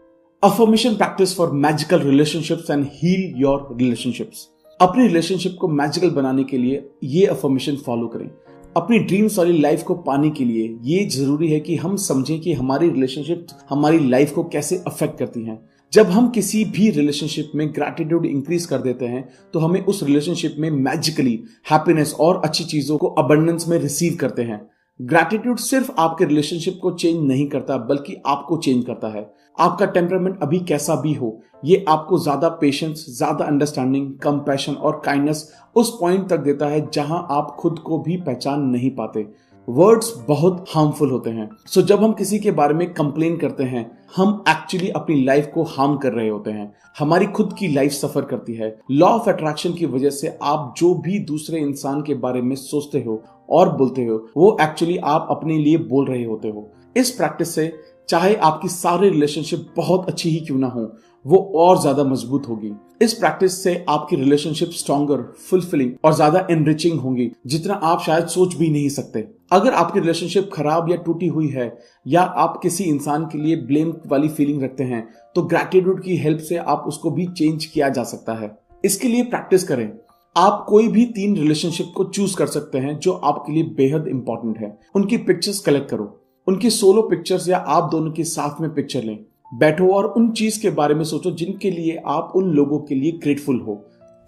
Affirmation 0.42 0.94
practice 0.94 1.36
for 1.36 1.50
magical 1.56 2.00
relationships 2.00 2.70
and 2.70 2.84
heal 2.92 3.40
your 3.42 3.68
relationships 3.80 4.46
अपनी 4.80 5.06
रिलेशनशिप 5.06 5.56
को 5.60 5.68
मैजिकल 5.68 6.10
बनाने 6.10 6.44
के 6.44 6.58
लिए 6.58 6.82
ये 7.04 7.26
अफर्मेशन 7.26 7.76
फॉलो 7.76 8.06
करें। 8.06 8.28
अपनी 8.76 8.98
ड्रीम्स 8.98 9.38
वाली 9.38 9.60
लाइफ 9.60 9.82
को 9.82 9.94
पाने 10.00 10.30
के 10.30 10.44
लिए 10.44 10.76
ये 10.84 11.04
ज़रूरी 11.08 11.48
है 11.48 11.60
कि 11.60 11.76
हम 11.76 11.96
समझें 11.98 12.38
कि 12.40 12.52
हमारी 12.52 12.90
रिलेशनशिप 12.90 13.46
हमारी 13.70 14.08
लाइफ 14.08 14.32
को 14.32 14.44
कैसे 14.44 14.82
अफेक्ट 14.86 15.18
करती 15.18 15.44
हैं। 15.44 15.58
जब 15.92 16.10
हम 16.10 16.28
किसी 16.30 16.64
भी 16.64 16.90
रिलेशनशिप 16.90 17.52
में 17.54 17.66
ग्रेटिट्यूड 17.68 18.26
इंक्रीज 18.26 18.66
कर 18.66 18.78
देते 18.78 19.06
हैं 19.06 19.28
तो 19.52 19.58
हमें 19.58 19.80
उस 19.80 20.02
रिलेशनशिप 20.02 20.56
में 20.58 20.70
मैजिकली 20.70 21.42
हैप्पीनेस 21.70 22.14
और 22.20 22.42
अच्छी 22.44 22.64
चीज़ों 22.64 22.98
को 22.98 23.08
अबंडेंस 23.18 23.68
में 23.68 23.78
रिसीव 23.78 24.16
करते 24.20 24.42
हैं। 24.42 24.60
ग्रैटिट्यूड 25.00 25.58
सिर्फ़ 25.58 25.90
आपके 25.98 26.24
रिलेशनशिप 26.24 26.78
को 26.82 26.90
चेंज 26.92 27.22
नहीं 27.28 27.46
करता, 27.48 27.76
बल्कि 27.78 28.16
आपको 28.26 28.56
चेंज 28.56 28.84
करता 28.86 29.08
है। 29.08 29.22
आपका 29.58 29.86
टेम्परमेंट 29.86 30.42
अभी 30.42 30.58
कैसा 30.60 30.94
भी 30.94 31.12
हो, 31.14 31.40
ये 31.64 31.84
आपको 31.88 32.18
ज़्यादा 32.18 32.48
पेशेंस 32.60 33.04
ज़्यादा 33.08 33.44
अंडरस्टैंडिंग 33.44 34.12
कंपैशन 34.18 34.74
और 34.74 35.00
काइंडनेस 35.04 35.50
उस 35.76 35.96
पॉइंट 36.00 36.28
तक 36.28 36.38
देता 36.40 36.66
है 36.66 36.88
जहाँ 36.90 37.26
आप 37.30 37.56
खुद 37.60 37.78
को 37.78 37.98
भी 37.98 38.16
पहचान 38.18 38.66
नहीं 38.66 38.90
पाते। 38.90 39.26
वर्ड्स 39.68 40.12
बहुत 40.28 40.64
हार्मफुल 40.74 41.10
होते 41.10 41.30
हैं। 41.30 41.50
सो 41.66 41.80
so, 41.80 41.86
जब 41.86 42.04
हम 42.04 42.12
किसी 42.12 42.38
के 42.38 42.50
बारे 42.50 42.74
में 42.74 42.94
कंप्लेन 42.94 43.36
करते 43.36 43.64
हैं 43.64 43.98
हम 44.16 44.44
एक्चुअली 44.48 44.88
अपनी 44.88 45.24
लाइफ 45.24 45.50
को 45.54 45.62
हार्म 45.62 45.96
कर 45.96 46.12
रहे 46.12 46.28
होते 46.28 46.50
हैं। 46.50 46.72
हमारी 46.98 47.26
खुद 47.26 47.52
की 47.58 47.68
लाइफ 47.68 47.92
सफ़र 47.92 48.22
करती 48.22 48.54
है। 48.54 48.80
लॉ 48.90 49.08
ऑफ़ 49.08 49.30
अट्रैक्शन 49.30 49.72
की 49.72 49.86
वजह 49.86 50.10
से 50.10 50.38
आप 50.42 50.74
जो 50.78 50.94
भी 50.94 51.18
दूसरे 51.18 51.60
इंसान 51.60 52.02
के 52.02 52.14
बारे 52.14 52.42
में 52.42 52.56
सोचते 52.56 53.00
हो 53.00 53.22
और 53.50 53.76
बोलते 53.76 54.04
हो 54.04 54.26
वो 54.36 54.56
एक्चुअली 54.60 54.96
आप 54.96 55.26
अपने 55.30 55.58
लिए 55.58 55.78
बोल 55.78 56.06
रहे 56.06 56.24
होते 56.24 56.48
हो। 56.48 56.70
इस 56.96 57.10
प्रैक्टिस 57.10 57.54
से 57.54 57.72
चाहे 58.08 58.34
आपकी 58.34 58.68
सारे 58.68 59.10
रिलेशनशिप 59.10 59.66
बहुत 59.76 60.08
अच्छी 60.08 60.30
ही 60.30 60.40
क्यों 60.40 60.58
ना 60.58 60.66
हो 60.66 60.92
वो 61.24 61.38
और 61.56 61.80
ज़्यादा 61.80 62.04
मज़बूत 62.04 62.48
होगी। 62.48 62.72
इस 63.02 63.12
प्रैक्टिस 63.12 63.62
से 63.62 63.74
आपकी 63.88 64.16
रिलेशनशिप 64.16 64.70
स्ट्रॉन्गर 64.70 65.22
फुलफिलिंग 65.40 65.92
और 66.04 66.14
ज़्यादा 66.14 66.46
एनरिचिंग 66.50 67.00
होंगी, 67.00 67.30
जितना 67.46 67.74
आप 67.74 68.00
शायद 68.00 68.26
सोच 68.26 68.54
भी 68.54 68.68
नहीं 68.70 68.88
सकते। 68.88 69.26
अगर 69.52 69.74
आपकी 69.74 70.00
रिलेशनशिप 70.00 70.50
खराब 70.52 70.90
या 70.90 70.96
टूटी 70.96 71.26
हुई 71.28 71.48
है, 71.48 71.72
या 72.06 72.22
आप 72.22 72.58
किसी 72.62 72.84
इंसान 72.84 73.24
के 73.26 73.38
लिए 73.38 73.56
ब्लेम 73.58 73.92
वाली 74.06 74.28
फीलिंग 74.30 74.62
रखते 74.62 74.84
हैं 74.84 75.08
तो 75.36 75.42
ग्रेटिट्यूड 75.44 76.02
की 76.02 76.16
हेल्प 76.16 76.38
से 76.40 76.56
आप 76.56 76.84
उसको 76.88 77.10
भी 77.10 77.26
चेंज 77.28 77.64
किया 77.64 77.88
जा 77.88 78.02
सकता 78.04 78.34
है। 78.34 78.56
इसके 78.84 79.08
लिए 79.08 79.22
प्रैक्टिस 79.24 79.64
करें। 79.64 79.90
आप 80.36 80.64
कोई 80.68 80.88
भी 80.88 81.04
तीन 81.06 81.36
रिलेशनशिप 81.36 81.92
को 81.96 82.04
चूज़ 82.06 82.36
कर 82.36 82.46
सकते 82.48 82.78
हैं, 82.78 82.98
जो 82.98 83.12
आपके 83.12 83.52
लिए 83.52 83.62
बेहद 83.76 84.06
इंपॉर्टेंट 84.08 84.58
है। 84.58 84.78
उनकी 84.94 85.16
पिक्चर्स 85.18 85.58
कलेक्ट 85.60 85.90
करो। 85.90 86.16
उनकी 86.46 86.70
सोलो 86.70 87.02
पिक्चर्स 87.02 87.48
या 87.48 87.58
आप 87.58 87.90
दोनों 87.92 88.10
के 88.12 88.24
साथ 88.26 88.60
में 88.60 88.72
पिक्चर 88.74 89.02
लें। 89.02 89.18
बैठो 89.52 89.92
और 89.92 90.04
उन 90.06 90.30
चीज़ 90.30 90.60
के 90.62 90.70
बारे 90.70 90.94
में 90.94 91.04
सोचो 91.04 91.30
जिनके 91.30 91.70
लिए 91.70 92.00
आप 92.06 92.32
उन 92.36 92.50
लोगों 92.50 92.78
के 92.78 92.94
लिए 92.94 93.12
ग्रेटफुल 93.12 93.60
हो। 93.60 93.74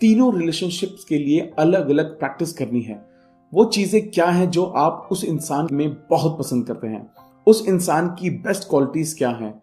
तीनों 0.00 0.34
रिलेशनशिप्स 0.34 1.04
के 1.04 1.18
लिए 1.18 1.50
अलग 1.58 1.90
अलग 1.90 2.18
प्रैक्टिस 2.18 2.52
करनी 2.52 2.80
है। 2.80 3.00
वो 3.52 3.64
चीज़ें 3.64 4.10
क्या 4.10 4.26
हैं 4.26 4.50
जो 4.50 4.64
आप 4.64 5.08
उस 5.12 5.24
इंसान 5.24 5.68
में 5.72 5.92
बहुत 6.10 6.38
पसंद 6.38 6.66
करते 6.66 6.86
हैं? 6.86 7.10
उस 7.46 7.64
इंसान 7.68 8.08
की 8.08 8.30
बेस्ट 8.30 8.68
क्वालिटीज 8.68 9.14
क्या 9.14 9.30
हैं? 9.30 9.62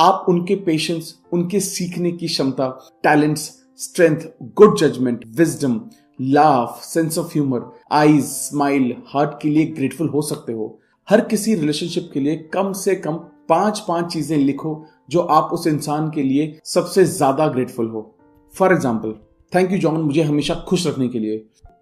आप 0.00 0.26
उनके 0.28 0.56
पेशेंस 0.56 1.14
उनके 1.32 1.60
सीखने 1.60 2.12
की 2.12 2.26
क्षमता 2.26 2.68
talents 3.02 3.50
strength 3.76 4.20
good 4.42 4.78
judgement 4.78 5.24
wisdom 5.36 5.80
laugh 6.20 6.80
sense 6.84 7.18
of 7.18 7.32
humour 7.32 7.70
eyes 7.92 8.24
smile 8.24 8.94
heart 9.06 9.40
के 9.42 9.48
लिए 9.48 9.66
ग्रेटफुल 9.66 10.08
हो 10.08 10.22
सकते 10.22 10.52
हो। 10.52 10.78
हर 11.08 11.20
किसी 11.20 11.54
रिलेशनशिप 11.54 12.10
के 12.14 12.20
लिए 12.20 12.36
कम 12.54 12.72
से 12.72 12.94
कम 12.94 13.16
पाँच 13.48 13.78
पाँच 13.78 14.12
चीज़ें 14.12 14.36
लिखो 14.38 14.84
जो 15.08 15.20
आप 15.20 15.50
उस 15.52 15.66
इंसान 15.66 16.10
के 16.10 16.22
लिए 16.22 16.58
सबसे 16.66 17.04
ज़्यादा 17.06 17.46
ग्रेटफुल 17.48 17.88
हो। 17.88 18.02
For 18.54 18.72
example 18.72 19.14
thank 19.52 19.72
you 19.72 19.78
John 19.78 20.00
मुझे 20.00 20.22
हमेशा 20.22 20.54
खुश 20.68 20.86
रखने 20.86 21.08
के 21.08 21.18
लिए। 21.18 21.38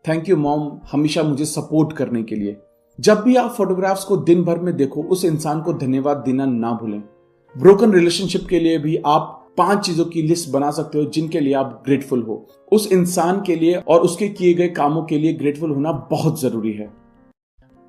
थैंक 0.09 0.29
यू 0.29 0.37
मॉम 0.37 0.71
हमेशा 0.93 1.23
मुझे 1.23 1.45
सपोर्ट 1.45 1.93
करने 1.93 2.23
के 2.23 2.37
लिए। 2.37 2.57
जब 2.99 3.23
भी 3.23 3.37
आप 3.37 3.51
फोटोग्राफ्स 3.53 4.05
को 4.05 4.17
दिन 4.19 4.43
भर 4.45 4.59
में 4.59 4.77
देखो, 4.77 5.03
उस 5.03 5.25
इंसान 5.25 5.61
को 5.61 5.73
धन्यवाद 5.75 6.23
देना 6.27 6.45
ना 6.47 6.73
भूलें। 6.73 7.03
ब्रोकन 7.57 7.93
रिलेशनशिप 7.93 8.47
के 8.51 8.59
लिए 8.61 8.79
भी 8.79 8.97
आप 9.07 9.33
पाँच 9.59 9.85
चीज़ों 9.87 10.05
की 10.05 10.23
लिस्ट 10.23 10.51
बना 10.51 10.71
सकते 10.71 10.99
हो 10.99 11.05
जिनके 11.05 11.41
लिए 11.41 11.55
आप 11.55 11.83
ग्रेटफुल 11.87 12.23
हो। 12.23 12.47
उस 12.73 12.91
इंसान 12.93 13.41
के 13.43 13.55
लिए 13.57 13.75
और 13.79 14.01
उसके 14.01 14.29
किए 14.29 14.55
गए 14.55 14.69
कामों 14.69 15.03
के 15.03 15.19
लिए 15.19 15.33
ग्रेटफुल 15.33 15.71
होना 15.71 15.93
बहुत 16.11 16.41
ज़रूरी 16.41 16.73
है। 16.73 16.89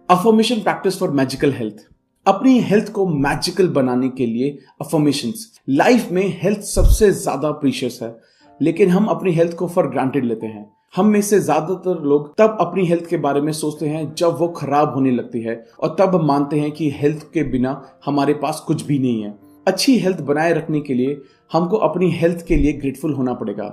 Affirmation 0.09 0.61
practice 0.61 0.99
for 0.99 1.11
magical 1.11 1.51
health 1.53 1.87
अपनी 2.27 2.59
हेल्थ 2.61 2.91
को 2.91 3.05
मैजिकल 3.07 3.67
बनाने 3.69 4.09
के 4.09 4.25
लिए 4.25 4.57
अफर्मेशन 4.81 5.33
लाइफ 5.69 6.09
में 6.11 6.23
हेल्थ 6.41 6.61
सबसे 6.61 7.11
ज़्यादा 7.13 7.51
प्रीशियस 7.53 7.99
है, 8.01 8.15
लेकिन 8.59 8.89
हम 8.89 9.05
अपनी 9.07 9.31
हेल्थ 9.33 9.53
को 9.53 9.67
फॉर 9.67 9.87
ग्रांटेड 9.89 10.25
लेते 10.25 10.47
हैं। 10.47 10.65
हम 10.95 11.07
में 11.07 11.21
से 11.21 11.39
ज़्यादातर 11.39 12.03
लोग 12.03 12.33
तब 12.37 12.57
अपनी 12.61 12.85
हेल्थ 12.85 13.05
के 13.05 13.17
बारे 13.17 13.41
में 13.41 13.51
सोचते 13.53 13.87
हैं 13.89 14.13
जब 14.15 14.37
वो 14.39 14.47
खराब 14.49 14.93
होने 14.93 15.11
लगती 15.11 15.41
है, 15.41 15.63
और 15.79 15.95
तब 15.99 16.21
मानते 16.23 16.59
हैं 16.59 16.71
कि 16.71 16.89
हेल्थ 16.91 17.23
के 17.33 17.43
बिना 17.45 17.81
हमारे 18.05 18.33
पास 18.35 18.63
कुछ 18.67 18.85
भी 18.85 18.99
नहीं 18.99 19.23
है। 19.23 19.37
अच्छी 19.67 19.97
हेल्थ 19.99 20.21
बनाए 20.23 20.53
रखने 20.53 20.79
के 20.81 20.93
लिए 20.93 21.21
हमको 21.53 21.77
अपनी 21.83 22.11
हेल्थ 22.11 22.45
के 22.47 22.55
लिए 22.55 22.73
ग्रेटफुल 22.73 23.13
होना 23.13 23.33
पड़ेगा। 23.33 23.67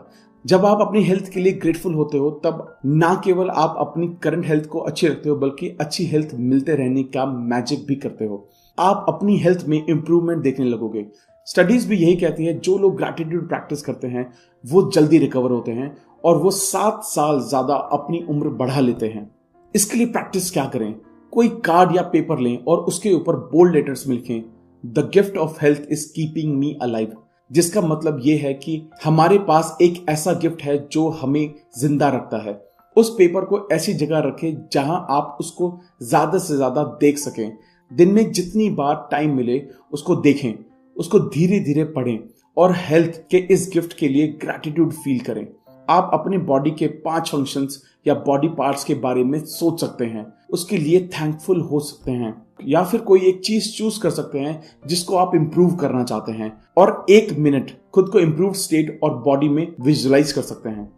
जब 0.44 0.64
आप 0.66 0.80
अपनी 0.80 1.02
हेल्थ 1.02 1.28
के 1.28 1.40
लिए 1.40 1.52
ग्रेटफुल 1.52 1.94
होते 1.94 2.18
हो, 2.18 2.30
तब 2.44 2.76
ना 2.86 3.14
केवल 3.24 3.50
आप 3.50 3.76
अपनी 3.78 4.08
करंट 4.22 4.46
हेल्थ 4.46 4.66
को 4.66 4.78
अच्छी 4.78 5.06
रखते 5.06 5.28
हो, 5.28 5.36
बल्कि 5.36 5.68
अच्छी 5.80 6.04
हेल्थ 6.06 6.34
मिलते 6.34 6.74
रहने 6.76 7.02
का 7.02 7.24
मैजिक 7.26 7.86
भी 7.86 7.94
करते 7.94 8.24
हो। 8.24 8.46
आप 8.78 9.06
अपनी 9.08 9.36
हेल्थ 9.38 9.64
में 9.68 9.76
इंप्रूवमेंट 9.78 10.42
देखने 10.42 10.66
लगोगे। 10.66 11.06
स्टडीज़ 11.46 11.88
भी 11.88 11.96
यही 11.96 12.16
कहती 12.16 12.44
है, 12.44 12.58
जो 12.58 12.76
लोग 12.78 12.96
ग्रेटिट्यूड 12.96 13.48
प्रैक्टिस 13.48 13.82
करते 13.82 14.06
हैं, 14.06 14.30
वो 14.64 14.90
जल्दी 14.90 15.18
रिकवर 15.18 15.50
होते 15.50 15.72
हैं 15.72 15.96
और 16.24 16.36
वो 16.36 16.50
सात 16.50 17.02
साल 17.04 17.40
ज़्यादा 17.40 17.74
अपनी 17.74 18.24
उम्र 18.28 18.48
बढ़ा 18.54 18.80
लेते 18.80 19.08
हैं। 19.08 19.30
इसके 19.74 19.98
लिए 19.98 20.06
प्रैक्टिस 20.06 20.50
क्या 20.50 20.64
करें? 20.66 20.94
कोई 21.32 21.48
कार्ड 21.64 21.96
या 21.96 22.02
पेपर 22.02 22.38
लें 22.38 22.56
और 22.58 22.78
उसके 22.78 23.12
ऊपर 23.12 23.36
बोल्ड 23.52 23.74
लेटर्स 23.74 24.06
में 24.06 24.16
लिखें 24.16 24.42
the 24.84 25.10
gift 25.14 25.36
of 25.36 25.58
health 25.62 25.86
is 25.90 26.06
keeping 26.12 26.56
me 26.58 26.78
alive 26.82 27.16
जिसका 27.50 27.80
मतलब 27.80 28.20
यह 28.24 28.40
है 28.42 28.52
कि 28.54 28.80
हमारे 29.04 29.38
पास 29.38 29.76
एक 29.82 30.04
ऐसा 30.10 30.32
गिफ्ट 30.34 30.62
है 30.62 30.76
जो 30.88 31.08
हमें 31.12 31.54
ज़िंदा 31.78 32.08
रखता 32.08 32.38
है। 32.42 32.60
उस 32.96 33.10
पेपर 33.10 33.44
को 33.44 33.66
ऐसी 33.72 33.94
जगह 33.94 34.18
रखें 34.18 34.68
जहाँ 34.72 35.06
आप 35.10 35.36
उसको 35.40 35.72
ज़्यादा 36.02 36.38
से 36.38 36.56
ज़्यादा 36.56 36.84
देख 37.00 37.18
सकें। 37.18 37.56
दिन 37.90 38.10
में 38.10 38.30
जितनी 38.32 38.68
बार 38.72 39.08
टाइम 39.10 39.36
मिले, 39.36 39.60
उसको 39.92 40.16
देखें, 40.16 40.54
उसको 40.96 41.18
धीरे 41.20 41.58
धीरे 41.60 41.84
पढ़ें 41.86 42.18
और 42.56 42.74
हेल्थ 42.78 43.22
के 43.30 43.38
इस 43.50 43.68
गिफ्ट 43.72 43.96
के 43.98 44.08
लिए 44.08 44.26
ग्रेटिट्यूड 44.42 44.92
फील 44.94 45.20
करें। 45.20 45.46
आप 45.90 46.10
अपने 46.14 46.38
बॉडी 46.38 46.70
के 46.70 46.86
पाँच 46.86 47.30
फ़ंक्शंस 47.30 47.82
या 48.06 48.14
बॉडी 48.14 48.48
पार्ट्स 48.48 48.84
के 48.84 48.94
बारे 48.94 49.24
में 49.24 49.44
सोच 49.44 49.80
सकते 49.80 50.04
हैं। 50.04 50.32
उसके 50.50 50.76
लिए 50.76 51.08
थैंकफुल 51.08 51.60
हो 51.60 51.80
सकते 51.80 52.10
हैं। 52.10 52.46
या 52.66 52.84
फिर 52.84 53.00
कोई 53.00 53.20
एक 53.20 53.40
चीज़ 53.40 53.72
चूज़ 53.72 54.00
कर 54.00 54.10
सकते 54.10 54.38
हैं, 54.38 54.62
जिसको 54.86 55.16
आप 55.16 55.34
इंप्रूव 55.34 55.74
करना 55.74 56.04
चाहते 56.04 56.32
हैं। 56.32 56.62
और 56.76 57.06
एक 57.10 57.38
मिनट 57.38 57.70
खुद 57.94 58.08
को 58.08 58.20
इंप्रूव 58.20 58.52
स्टेट 58.52 59.00
और 59.02 59.18
बॉडी 59.18 59.48
में 59.48 59.72
विजुअलाइज 59.80 60.32
कर 60.32 60.42
सकते 60.42 60.68
हैं। 60.68 60.92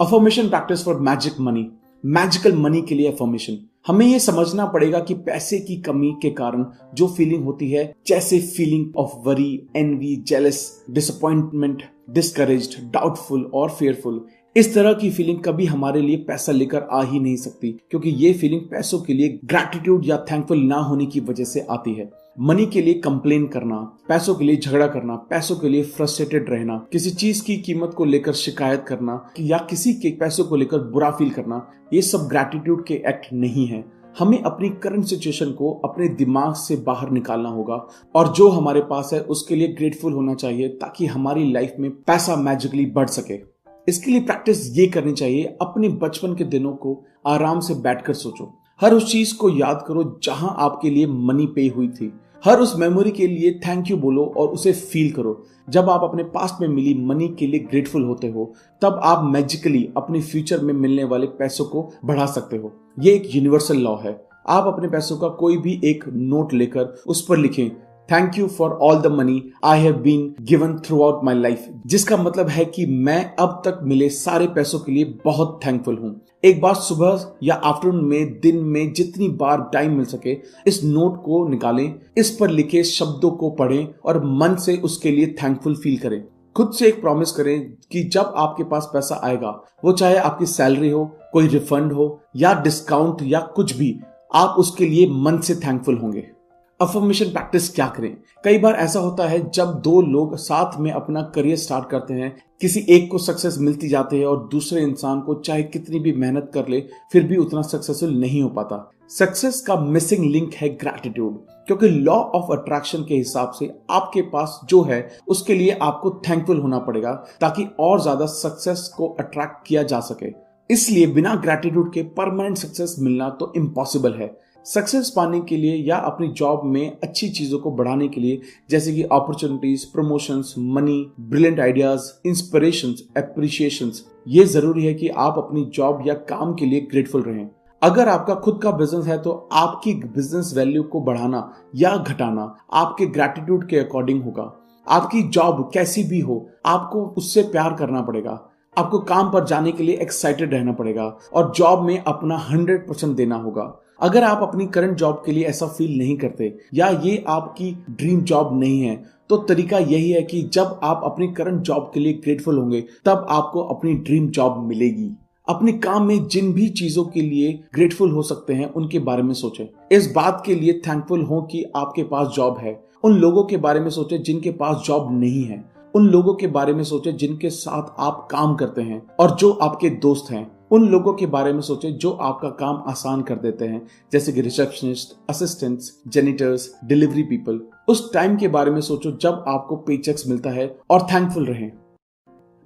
Affirmation 0.00 0.48
practice 0.48 0.84
for 0.84 1.00
magic 1.00 1.40
money 1.40 1.72
magical 2.04 2.56
money 2.56 2.82
के 2.82 2.94
लिए 2.94 3.12
अफॉर्मेशन 3.12 3.54
हमें 3.88 4.06
यह 4.06 4.18
समझना 4.18 4.64
पड़ेगा 4.66 4.98
कि 5.00 5.14
पैसे 5.16 5.58
की 5.58 5.76
कमी 5.76 6.10
के 6.22 6.30
कारण 6.30 6.64
जो 6.94 7.06
फीलिंग 7.08 7.44
होती 7.44 7.70
है, 7.70 7.92
जैसे 8.06 8.38
feeling 8.38 8.96
of 8.96 9.12
worry 9.26 9.68
envy 9.76 10.14
jealous 10.28 10.60
disappointment 10.90 11.82
discourage 12.10 12.76
doubtful 12.92 13.44
और 13.54 13.70
फेयरफुल 13.70 14.20
इस 14.56 14.72
तरह 14.74 14.92
की 14.92 15.10
फीलिंग 15.10 15.38
कभी 15.44 15.66
हमारे 15.66 16.00
लिए 16.00 16.16
पैसा 16.18 16.52
लेकर 16.52 16.86
आ 16.92 17.02
ही 17.02 17.20
नहीं 17.20 17.36
सकती, 17.36 17.70
क्योंकि 17.90 18.10
ये 18.10 18.32
फीलिंग 18.32 18.60
पैसों 18.60 18.98
के 19.00 19.12
लिए 19.12 19.38
ग्रेटिट्यूड 19.44 20.06
या 20.06 20.16
थैंकफुल 20.30 20.58
ना 20.58 20.76
होने 20.78 21.06
की 21.06 21.20
वजह 21.20 21.44
से 21.44 21.66
आती 21.70 21.94
है। 21.94 22.10
मनी 22.40 22.66
के 22.66 22.80
लिए 22.80 22.94
कंप्लेन 22.94 23.46
करना, 23.46 23.76
पैसों 24.08 24.34
के 24.34 24.44
लिए 24.44 24.56
झगड़ा 24.56 24.86
करना, 24.86 25.16
पैसों 25.16 25.56
के 25.56 25.68
लिए 25.68 25.82
फ्रस्ट्रेटेड 25.82 26.46
रहना, 26.48 26.86
किसी 26.92 27.10
चीज़ 27.10 27.44
की 27.44 27.56
कीमत 27.56 27.94
को 27.96 28.04
लेकर 28.04 28.32
शिकायत 28.32 28.84
करना, 28.88 29.30
या 29.40 29.58
किसी 29.58 29.94
के 29.94 30.10
पैसों 30.10 30.44
को 30.44 30.56
लेकर 30.56 30.78
बुरा 30.78 31.10
फील 31.10 31.30
करना, 31.30 31.70
ये 31.92 32.02
सब 32.02 32.18
ग्रेटिट्यूड 32.18 32.86
के 32.86 32.94
एक्ट 32.94 33.26
नहीं 33.32 33.66
है। 33.66 33.84
हमें 34.18 34.42
अपनी 34.42 34.68
करंट 34.68 35.04
सिचुएशन 35.04 35.50
को 35.50 35.72
अपने 35.84 36.08
दिमाग 36.08 36.54
से 36.54 36.76
बाहर 36.76 37.10
निकालना 37.10 37.48
होगा, 37.48 37.88
और 38.14 38.32
जो 38.32 38.48
हमारे 38.48 38.80
पास 38.80 39.10
है, 39.12 39.20
उसके 39.20 39.56
लिए 39.56 39.68
ग्रेटफुल 39.68 40.12
होना 40.12 40.34
चाहिए, 40.34 40.68
ताकि 40.68 41.06
हमारी 41.06 41.52
लाइफ 41.52 41.74
में 41.78 41.90
पैसा 41.90 42.36
मैजिकली 42.36 42.86
बढ़ 42.86 43.06
सके। 43.06 43.40
इसके 43.88 44.10
लिए 44.10 44.20
प्रैक्टिस 44.20 44.78
ये 44.78 44.86
करनी 44.86 45.12
चाहिए, 45.12 45.44
अपने 45.44 45.88
बचपन 45.88 46.34
के 46.34 46.44
दिनों 46.44 46.72
को 46.72 47.04
आराम 47.26 47.60
से 47.60 47.74
बैठकर 47.74 48.12
सोचो। 48.12 48.58
हर 48.80 48.94
उस 48.94 49.12
चीज़ 49.12 49.36
को 49.36 49.50
याद 49.50 49.84
करो 49.88 50.20
जहाँ 50.22 50.56
आपके 50.58 50.90
लिए 50.90 51.06
मनी 51.06 51.46
पे 51.46 51.68
हुई 51.68 51.88
थी। 51.88 52.12
हर 52.44 52.60
उस 52.60 52.76
मेमोरी 52.76 53.10
के 53.10 53.26
लिए 53.26 53.60
थैंक 53.66 53.90
यू 53.90 53.96
बोलो 53.96 54.34
और 54.36 54.48
उसे 54.48 54.72
फील 54.72 55.12
करो। 55.12 55.44
जब 55.70 55.90
आप 55.90 56.00
अपने 56.04 56.22
पास्ट 56.22 56.60
में 56.60 56.68
मिली 56.68 56.94
मनी 56.94 57.28
के 57.28 57.46
लिए 57.46 57.60
ग्रेटफुल 57.60 58.04
होते 58.04 58.28
हो, 58.28 58.54
तब 58.82 59.00
आप 59.04 59.24
मैजिकली 59.24 59.88
अपने 59.96 60.20
फ्यूचर 60.20 60.60
में 60.60 60.74
मिलने 60.74 61.04
वाले 61.04 61.26
पैसों 61.26 61.64
को 61.64 61.92
बढ़ा 62.04 62.26
सकते 62.26 62.56
हो। 62.56 62.72
ये 62.98 63.12
एक 63.12 63.34
यूनिवर्सल 63.34 63.76
लॉ 63.76 63.96
है। 63.96 64.28
आप 64.48 64.66
अपने 64.66 64.88
पैसों 64.88 65.16
का 65.16 65.28
कोई 65.28 65.56
भी 65.56 65.80
एक 65.84 66.04
नोट 66.08 66.52
लेकर 66.52 66.84
उस 67.06 67.26
पर 67.26 67.36
लिखें 67.36 67.70
thank 68.12 68.38
you 68.38 68.46
for 68.48 68.70
all 68.70 69.00
the 69.02 69.06
money 69.06 69.42
I 69.64 69.80
have 69.80 69.94
been 69.94 70.34
given 70.40 70.76
throughout 71.02 71.24
my 71.24 71.34
life 71.34 71.66
जिसका 71.86 72.16
मतलब 72.16 72.48
है 72.48 72.64
कि 72.64 72.86
मैं 72.86 73.34
अब 73.36 73.60
तक 73.64 73.80
मिले 73.82 74.08
सारे 74.08 74.46
पैसों 74.46 74.78
के 74.78 74.92
लिए 74.92 75.04
बहुत 75.24 75.60
थैंकफुल 75.66 75.98
हूँ। 75.98 76.20
एक 76.44 76.60
बार 76.60 76.74
सुबह 76.74 77.26
या 77.42 77.54
आफ्टरनून 77.54 78.04
में, 78.04 78.40
दिन 78.40 78.56
में 78.56 78.92
जितनी 78.92 79.28
बार 79.28 79.68
टाइम 79.72 79.96
मिल 79.96 80.04
सके, 80.04 80.36
इस 80.66 80.82
नोट 80.84 81.22
को 81.24 81.48
निकालें, 81.48 81.94
इस 82.16 82.30
पर 82.30 82.50
लिखे 82.50 82.82
शब्दों 82.84 83.30
को 83.30 83.50
पढ़ें 83.50 83.88
और 84.04 84.24
मन 84.24 84.54
से 84.54 84.76
उसके 84.76 85.10
लिए 85.10 85.34
थैंकफुल 85.42 85.74
फील 85.74 85.98
करें। 85.98 86.22
खुद 86.56 86.72
से 86.72 86.88
एक 86.88 87.00
प्रॉमिस 87.00 87.32
करें 87.32 87.72
कि 87.92 88.02
जब 88.04 88.32
आपके 88.36 88.64
पास 88.64 88.90
पैसा 88.92 89.20
आएगा, 89.24 89.50
वो 89.84 89.92
चाहे 89.92 90.16
आपकी 90.16 90.46
सैलरी 90.46 90.90
हो, 90.90 91.04
कोई 91.32 91.48
रिफंड 91.48 91.92
हो, 91.92 92.20
या 92.36 92.54
डिस्काउंट 92.62 93.22
या 93.22 93.40
कुछ 93.40 93.76
भी, 93.76 94.00
आप 94.34 94.56
उसके 94.58 94.86
लिए 94.86 95.08
मन 95.10 95.38
से 95.38 95.54
थैंकफुल 95.54 95.98
होंगे। 95.98 96.37
अफर्मेशन 96.80 97.24
प्रैक्टिस 97.24 97.68
क्या 97.74 97.86
करें? 97.86 98.16
कई 98.44 98.58
बार 98.58 98.74
ऐसा 98.74 99.00
होता 99.00 99.26
है, 99.28 99.38
जब 99.50 99.70
दो 99.84 100.00
लोग 100.02 100.36
साथ 100.36 100.78
में 100.80 100.90
अपना 100.92 101.22
करियर 101.34 101.56
स्टार्ट 101.56 101.88
करते 101.90 102.14
हैं, 102.14 102.36
किसी 102.60 102.84
एक 102.88 103.10
को 103.10 103.18
सक्सेस 103.18 103.56
मिलती 103.58 103.88
जाती 103.88 104.18
है 104.18 104.26
और 104.26 104.48
दूसरे 104.52 104.82
इंसान 104.82 105.20
को 105.20 105.34
चाहे 105.34 105.62
कितनी 105.62 105.98
भी 105.98 106.12
मेहनत 106.12 106.50
कर 106.54 106.68
ले, 106.68 106.80
फिर 107.12 107.24
भी 107.24 107.36
उतना 107.36 107.62
सक्सेसफुल 107.62 108.14
नहीं 108.14 108.42
हो 108.42 108.48
पाता। 108.48 108.90
सक्सेस 109.10 109.60
का 109.60 109.76
मिसिंग 109.76 110.24
लिंक 110.24 110.54
है 110.54 110.68
ग्रेटिट्यूड 110.68 111.38
क्योंकि 111.66 111.88
लॉ 111.88 112.14
ऑफ़ 112.14 112.52
अट्रैक्शन 112.52 113.04
के 113.04 113.14
हिसाब 113.14 113.50
से 113.50 113.70
आपके 113.90 114.22
पास 114.22 114.60
जो 114.68 114.82
है, 114.82 115.08
उसके 115.28 115.54
लिए 115.54 115.78
आपको 115.82 116.10
थैंकफुल 116.28 116.60
होना 116.60 116.78
पड़ेगा, 116.78 117.12
ताकि 117.40 117.68
और 117.80 118.00
ज़्यादा 118.00 118.26
सक्सेस 118.26 118.90
को 118.96 119.08
अट्रैक्ट 119.10 119.66
किया 119.66 119.82
जा 119.82 120.00
सके। 120.00 120.32
इसलिए 120.70 121.06
बिना 121.06 121.34
ग्रेटिट्यूड 121.34 121.92
के 121.92 122.02
परमानेंट 122.16 122.56
सक्सेस 122.56 122.96
मिलना 122.98 123.28
तो 123.30 123.52
इम्पॉसिबल 123.56 124.14
है। 124.14 124.36
सक्सेस 124.68 125.12
पाने 125.16 125.40
के 125.40 125.56
लिए 125.56 125.76
या 125.84 125.96
अपनी 125.96 126.26
जॉब 126.28 126.64
में 126.64 126.98
अच्छी 127.02 127.28
चीज़ों 127.28 127.58
को 127.58 127.70
बढ़ाने 127.70 128.08
के 128.08 128.20
लिए, 128.20 128.40
जैसे 128.70 128.92
कि 128.94 129.02
opportunities 129.02 129.84
promotions 129.86 130.54
money 130.58 131.12
brilliant 131.20 131.60
ideas 131.60 132.10
inspiration 132.26 132.94
appreciation 133.16 133.92
ये 134.28 134.44
ज़रूरी 134.46 134.84
है 134.86 134.92
कि 134.94 135.08
आप 135.08 135.38
अपनी 135.38 135.64
जॉब 135.74 136.02
या 136.06 136.14
काम 136.28 136.54
के 136.54 136.66
लिए 136.66 136.80
ग्रेटफुल 136.90 137.22
रहें। 137.22 137.48
अगर 137.82 138.08
आपका 138.08 138.34
खुद 138.34 138.60
का 138.62 138.70
बिज़नेस 138.72 139.06
है 139.06 139.18
तो 139.22 139.32
आपकी 139.52 139.94
बिज़नेस 139.94 140.52
वैल्यू 140.56 140.82
को 140.82 141.00
बढ़ाना 141.00 141.42
या 141.76 141.96
घटाना 141.96 142.54
आपके 142.74 143.06
ग्रेटिट्यूड 143.08 143.68
के 143.68 143.78
अकॉर्डिंग 143.78 144.22
होगा। 144.24 144.52
आपकी 144.86 145.22
जॉब 145.22 145.68
कैसी 145.74 146.04
भी 146.04 146.20
हो, 146.20 146.46
आपको 146.66 147.06
उससे 147.18 147.42
प्यार 147.48 147.74
करना 147.74 148.02
पड़ेगा। 148.02 148.40
आपको 148.76 148.98
काम 149.06 149.32
पर 149.32 149.44
जाने 149.44 149.72
के 149.72 149.82
लिए 149.82 149.96
एक्साइटेड 149.96 150.54
रहना 150.54 150.72
पड़ेगा 150.72 151.04
और 151.34 151.52
जॉब 151.56 151.84
में 151.84 151.98
अपना 151.98 152.36
हंड्रेड 152.50 152.88
परसेंट 152.88 153.16
देना 153.16 153.36
होगा। 153.36 153.74
अगर 154.00 154.24
आप 154.24 154.42
अपनी 154.42 154.66
करंट 154.66 154.96
जॉब 154.96 155.22
के 155.26 155.32
लिए 155.32 155.44
ऐसा 155.44 155.66
फील 155.68 155.96
नहीं 155.98 156.16
करते, 156.16 156.56
या 156.74 156.88
ये 157.04 157.24
आपकी 157.28 157.70
ड्रीम 157.90 158.20
जॉब 158.22 158.58
नहीं 158.60 158.80
है 158.80 158.96
तो 159.30 159.36
तरीका 159.38 159.78
यही 159.78 160.10
है 160.10 160.20
कि 160.22 160.42
जब 160.52 160.78
आप 160.82 161.00
अपनी 161.04 161.26
करंट 161.28 161.62
जॉब 161.62 161.90
के 161.94 162.00
लिए 162.00 162.12
ग्रेटफुल 162.14 162.58
होंगे, 162.58 162.80
तब 163.04 163.26
आपको 163.30 163.62
अपनी 163.64 163.94
ड्रीम 163.94 164.28
जॉब 164.28 164.58
मिलेगी। 164.66 165.10
अपने 165.48 165.72
काम 165.74 166.06
में 166.06 166.26
जिन 166.28 166.52
भी 166.52 166.68
चीज़ों 166.70 167.04
के 167.04 167.20
लिए 167.20 167.52
ग्रेटफुल 167.74 168.10
हो 168.10 168.22
सकते 168.22 168.54
हैं, 168.54 168.72
उनके 168.72 168.98
बारे 168.98 169.22
में 169.22 169.34
सोचें। 169.34 169.64
इस 169.92 170.10
बात 170.16 170.42
के 170.46 170.54
लिए 170.54 170.80
थैंकफुल 170.86 171.22
हो 171.22 171.40
कि 171.42 171.64
आपके 171.76 172.02
पास 172.02 172.28
जॉब 172.28 172.58
है। 172.58 172.78
उन 173.04 173.18
लोगों 173.18 173.44
के 173.44 173.56
बारे 173.56 173.80
में 173.80 173.90
सोचें 173.90 174.22
जिनके 174.22 174.50
पास 174.52 174.82
जॉब 174.86 175.12
नहीं 175.20 175.44
है। 175.44 175.64
उन 175.94 176.08
लोगों 176.08 176.34
के 176.34 176.46
बारे 176.46 176.72
में 176.72 176.82
सोचें 176.84 177.16
जिनके 177.16 177.50
साथ 177.50 177.94
आप 178.00 178.26
काम 178.30 178.54
करते 178.54 178.82
हैं 178.82 179.02
और 179.20 179.36
जो 179.36 179.50
आपके 179.52 179.90
दोस्त 179.90 180.30
हैं। 180.30 180.46
उन 180.70 180.88
लोगों 180.88 181.12
के 181.14 181.26
बारे 181.26 181.52
में 181.52 181.60
सोचें 181.60 181.96
जो 181.96 182.10
आपका 182.10 182.48
काम 182.48 182.82
आसान 182.86 183.22
कर 183.22 183.36
देते 183.36 183.64
हैं, 183.64 183.86
जैसे 184.12 184.32
कि 184.32 184.40
receptionist 184.40 185.16
assistants 185.30 186.02
janitors 186.08 186.80
delivery 186.84 187.22
people 187.22 187.60
उस 187.88 188.12
टाइम 188.12 188.36
के 188.36 188.48
बारे 188.48 188.70
में 188.70 188.80
सोचो 188.80 189.10
जब 189.10 189.44
आपको 189.48 189.76
पे 189.76 189.96
चेक्स 189.96 190.28
मिलता 190.28 190.50
है 190.50 190.78
और 190.90 191.02
थैंकफुल 191.02 191.46
रहें। 191.46 191.72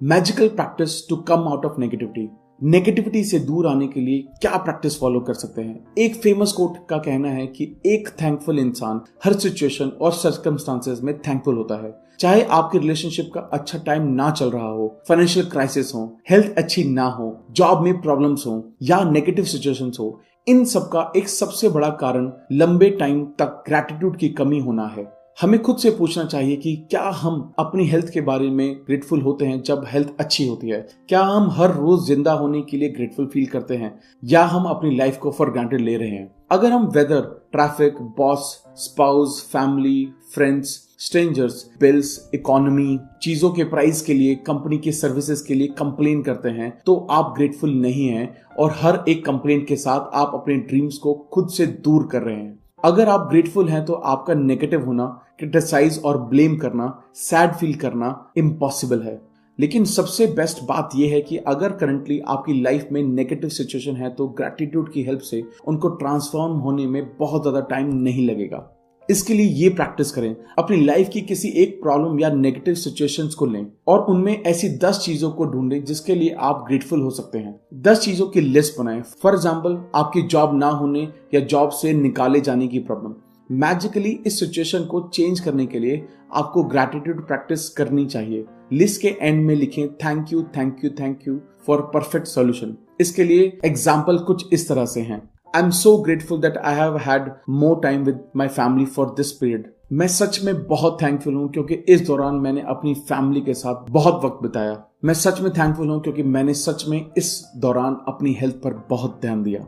Magical 0.03 0.47
practice 0.47 1.09
to 1.09 1.15
come 1.15 1.39
out 1.39 1.65
of 1.65 1.79
negativity 1.79 2.29
negativity 2.63 3.23
से 3.23 3.39
दूर 3.39 3.67
आने 3.67 3.87
के 3.87 3.99
लिए 3.99 4.27
क्या 4.41 4.57
प्रैक्टिस 4.57 4.99
फॉलो 4.99 5.19
कर 5.19 5.33
सकते 5.33 5.61
हैं? 5.61 5.87
एक 5.97 6.15
फ़ेमस 6.15 6.51
कोट 6.51 6.87
का 6.89 6.97
कहना 6.97 7.29
है 7.29 7.47
कि 7.47 7.75
एक 7.85 8.09
थैंकफुल 8.21 8.59
इंसान 8.59 9.01
हर 9.25 9.33
सिचुएशन 9.33 9.87
और 9.87 10.11
सर्कमस्टांसेस 10.11 11.01
में 11.03 11.19
थैंकफुल 11.19 11.57
होता 11.57 11.75
है। 11.75 12.02
चाहे 12.19 12.41
आपके 12.41 12.79
रिलेशनशिप 12.79 13.31
का 13.33 13.41
अच्छा 13.53 13.77
टाइम 13.77 14.07
ना 14.07 14.29
चल 14.31 14.49
रहा 14.49 14.67
हो 14.67 14.87
फाइनेंशियल 15.07 15.45
क्राइसिस 15.45 15.93
हो 15.95 16.05
हेल्थ 16.29 16.57
अच्छी 16.57 16.83
ना 16.83 17.05
हो 17.05 17.35
जॉब 17.51 17.81
में 17.81 18.01
प्रॉब्लम्स 18.01 18.45
हो, 18.47 18.63
या 18.81 19.03
नेगेटिव 19.03 19.45
सिचुएशन 19.45 19.91
हो, 19.99 20.21
इन 20.47 20.63
सब 20.65 20.87
का 20.87 21.11
एक 21.17 21.27
सबसे 21.29 21.69
बड़ा 21.69 21.89
कारण 21.99 22.31
लंबे 22.51 22.89
टाइम 22.89 23.25
तक 23.39 23.63
ग्रेटिट्यूड 23.67 24.17
की 24.17 24.29
कमी 24.29 24.59
होना 24.59 24.87
है। 24.87 25.11
हमें 25.41 25.61
खुद 25.61 25.77
से 25.77 25.91
पूछना 25.91 26.23
चाहिए 26.25 26.55
कि 26.55 26.75
क्या 26.91 27.01
हम 27.01 27.53
अपनी 27.59 27.85
हेल्थ 27.87 28.09
के 28.09 28.21
बारे 28.21 28.49
में 28.49 28.75
ग्रेटफुल 28.77 29.21
होते 29.21 29.45
हैं 29.45 29.61
जब 29.61 29.85
हेल्थ 29.87 30.09
अच्छी 30.19 30.47
होती 30.47 30.69
है? 30.69 30.87
क्या 31.09 31.21
हम 31.21 31.49
हर 31.51 31.73
रोज 31.75 32.05
ज़िंदा 32.07 32.33
होने 32.33 32.61
के 32.61 32.77
लिए 32.77 32.89
ग्रेटफुल 32.89 33.25
फील 33.25 33.45
करते 33.45 33.75
हैं? 33.75 33.99
या 34.23 34.43
हम 34.43 34.65
अपनी 34.65 34.95
लाइफ 34.95 35.17
को 35.17 35.31
फॉर 35.31 35.51
ग्रांटेड 35.51 35.81
ले 35.81 35.97
रहे 35.97 36.09
हैं? 36.09 36.31
अगर 36.53 36.71
हम 36.71 36.85
weather 36.85 37.21
traffic 37.51 37.95
boss 38.17 38.41
spouse 38.77 39.39
family 39.51 40.05
friends 40.33 40.69
strangers 40.99 41.63
bills 41.79 42.29
economy 42.35 42.99
चीज़ों 43.21 43.49
के 43.49 43.63
प्राइस 43.63 44.01
के 44.01 44.13
लिए 44.13 44.35
कंपनी 44.47 44.77
के 44.77 44.91
सर्विसेज़ 44.91 45.43
के 45.47 45.53
लिए 45.53 45.67
कंप्लेन 45.79 46.21
करते 46.23 46.49
हैं 46.49 46.71
तो 46.85 46.95
आप 47.11 47.33
ग्रेटफुल 47.37 47.73
नहीं 47.77 48.07
हैं 48.07 48.27
और 48.59 48.75
हर 48.81 49.03
एक 49.09 49.25
कंप्लेन 49.25 49.65
के 49.65 49.75
साथ 49.75 50.15
आप 50.15 50.31
अपने 50.33 50.57
ड्रीम्स 50.69 50.97
को 50.97 51.13
खुद 51.33 51.49
से 51.49 51.67
दूर 51.67 52.07
कर 52.11 52.21
रहे 52.21 52.35
हैं। 52.35 52.59
अगर 52.85 53.09
आप 53.09 53.27
ग्रेटफुल 53.29 53.69
हैं 53.69 53.83
तो 53.85 53.93
आपका 53.93 54.33
नेगेटिव 54.33 54.85
होना 54.85 55.05
क्रिटिसाइज 55.39 56.01
और 56.05 56.21
ब्लेम 56.25 56.57
करना 56.57 56.93
सैड 57.15 57.55
फील 57.55 57.73
करना 57.75 58.15
इम्पॉसिबल 58.37 59.01
है। 59.01 59.21
लेकिन 59.59 59.83
सबसे 59.85 60.25
बेस्ट 60.27 60.63
बात 60.63 60.89
यह 60.95 61.11
है 61.13 61.21
कि 61.21 61.37
अगर 61.37 61.71
करंटली 61.71 62.19
आपकी 62.27 62.61
लाइफ 62.61 62.87
में 62.91 63.01
नेगेटिव 63.03 63.49
सिचुएशन 63.49 63.95
है 63.95 64.09
तो 64.09 64.27
ग्रेटिट्यूड 64.37 64.91
की 64.93 65.03
हेल्प 65.03 65.19
से 65.21 65.43
उनको 65.67 65.89
ट्रांसफॉर्म 65.95 66.53
होने 66.59 66.85
में 66.87 67.05
बहुत 67.17 67.41
ज़्यादा 67.41 67.59
टाइम 67.69 67.93
नहीं 67.95 68.27
लगेगा। 68.27 68.69
इसके 69.09 69.33
लिए 69.33 69.45
ये 69.45 69.69
प्रैक्टिस 69.69 70.11
करें। 70.11 70.35
अपनी 70.59 70.77
लाइफ 70.77 71.09
की 71.09 71.21
किसी 71.21 71.49
एक 71.61 71.81
प्रॉब्लम 71.81 72.19
या 72.19 72.29
नेगेटिव 72.29 72.73
सिचुएशंस 72.75 73.33
को 73.35 73.45
लें 73.45 73.65
और 73.87 74.05
उनमें 74.05 74.31
ऐसी 74.33 74.69
दस 74.77 75.01
चीज़ों 75.05 75.31
को 75.31 75.45
ढूंढें 75.45 75.83
जिसके 75.83 76.15
लिए 76.15 76.35
आप 76.39 76.63
ग्रेटफुल 76.67 77.01
हो 77.01 77.09
सकते 77.09 77.37
हैं। 77.37 77.59
दस 77.81 77.99
चीज़ों 77.99 78.27
की 78.27 78.41
लिस्ट 78.41 78.79
बनाएँ। 78.79 79.01
फॉर 79.21 79.33
एग्ज़ाम्पल 79.33 79.77
आपकी 79.95 80.21
जॉब 80.23 80.57
ना 80.57 80.69
होने 80.71 81.07
या 81.33 81.39
जॉब 81.41 81.69
से 81.71 81.93
निकाले 81.93 82.41
जाने 82.41 82.67
की 82.67 82.79
प्रॉब्लम 82.79 83.15
मैजिकली 83.49 84.09
इस 84.27 84.39
सिचुएशन 84.39 84.83
को 84.83 84.99
चेंज 85.13 85.39
करने 85.39 85.65
के 85.65 85.79
लिए 85.79 86.05
आपको 86.33 86.63
ग्रेटिट्यूड 86.63 87.25
प्रैक्टिस 87.27 87.67
करनी 87.69 88.05
चाहिए। 88.05 88.45
लिस्ट 88.73 89.01
के 89.01 89.07
एंड 89.21 89.45
में 89.45 89.55
लिखें 89.55 89.87
thank 89.95 90.31
you 90.33 90.41
thank 90.57 90.83
you 90.83 90.89
thank 90.99 91.27
you 91.27 91.39
for 91.67 91.81
perfect 91.93 92.27
solution 92.27 92.75
इसके 93.01 93.23
लिए 93.23 93.51
एग्ज़ाम्पल 93.65 94.17
कुछ 94.27 94.53
इस 94.53 94.67
तरह 94.69 94.85
से 94.85 95.01
हैं। 95.01 95.21
I 95.55 95.61
am 95.61 95.69
so 95.69 95.95
grateful 95.97 96.41
that 96.41 96.57
I 96.57 96.75
have 96.75 96.97
had 96.99 97.29
more 97.51 97.79
time 97.83 98.03
with 98.03 98.23
my 98.35 98.47
family 98.47 98.85
for 98.85 99.13
this 99.17 99.31
period 99.31 99.71
मैं 99.93 100.07
सच 100.07 100.39
में 100.43 100.65
बहुत 100.67 100.97
थैंकफुल 101.01 101.33
हूँ 101.35 101.51
क्योंकि 101.51 101.73
इस 101.89 102.01
दौरान 102.07 102.35
मैंने 102.35 102.61
अपनी 102.67 102.93
फैमिली 103.09 103.41
के 103.41 103.53
साथ 103.53 103.89
बहुत 103.91 104.23
वक्त 104.25 104.41
बिताया। 104.43 104.83
मैं 105.05 105.13
सच 105.13 105.41
में 105.41 105.51
थैंकफुल 105.51 105.89
हूँ 105.89 106.01
क्योंकि 106.01 106.23
मैंने 106.23 106.53
सच 106.53 106.85
में 106.87 107.05
इस 107.17 107.41
दौरान 107.57 107.97
अपनी 108.07 108.33
हेल्थ 108.33 108.55
पर 108.55 108.73
बहुत 108.89 109.19
ध्यान 109.21 109.43
दिया। 109.43 109.65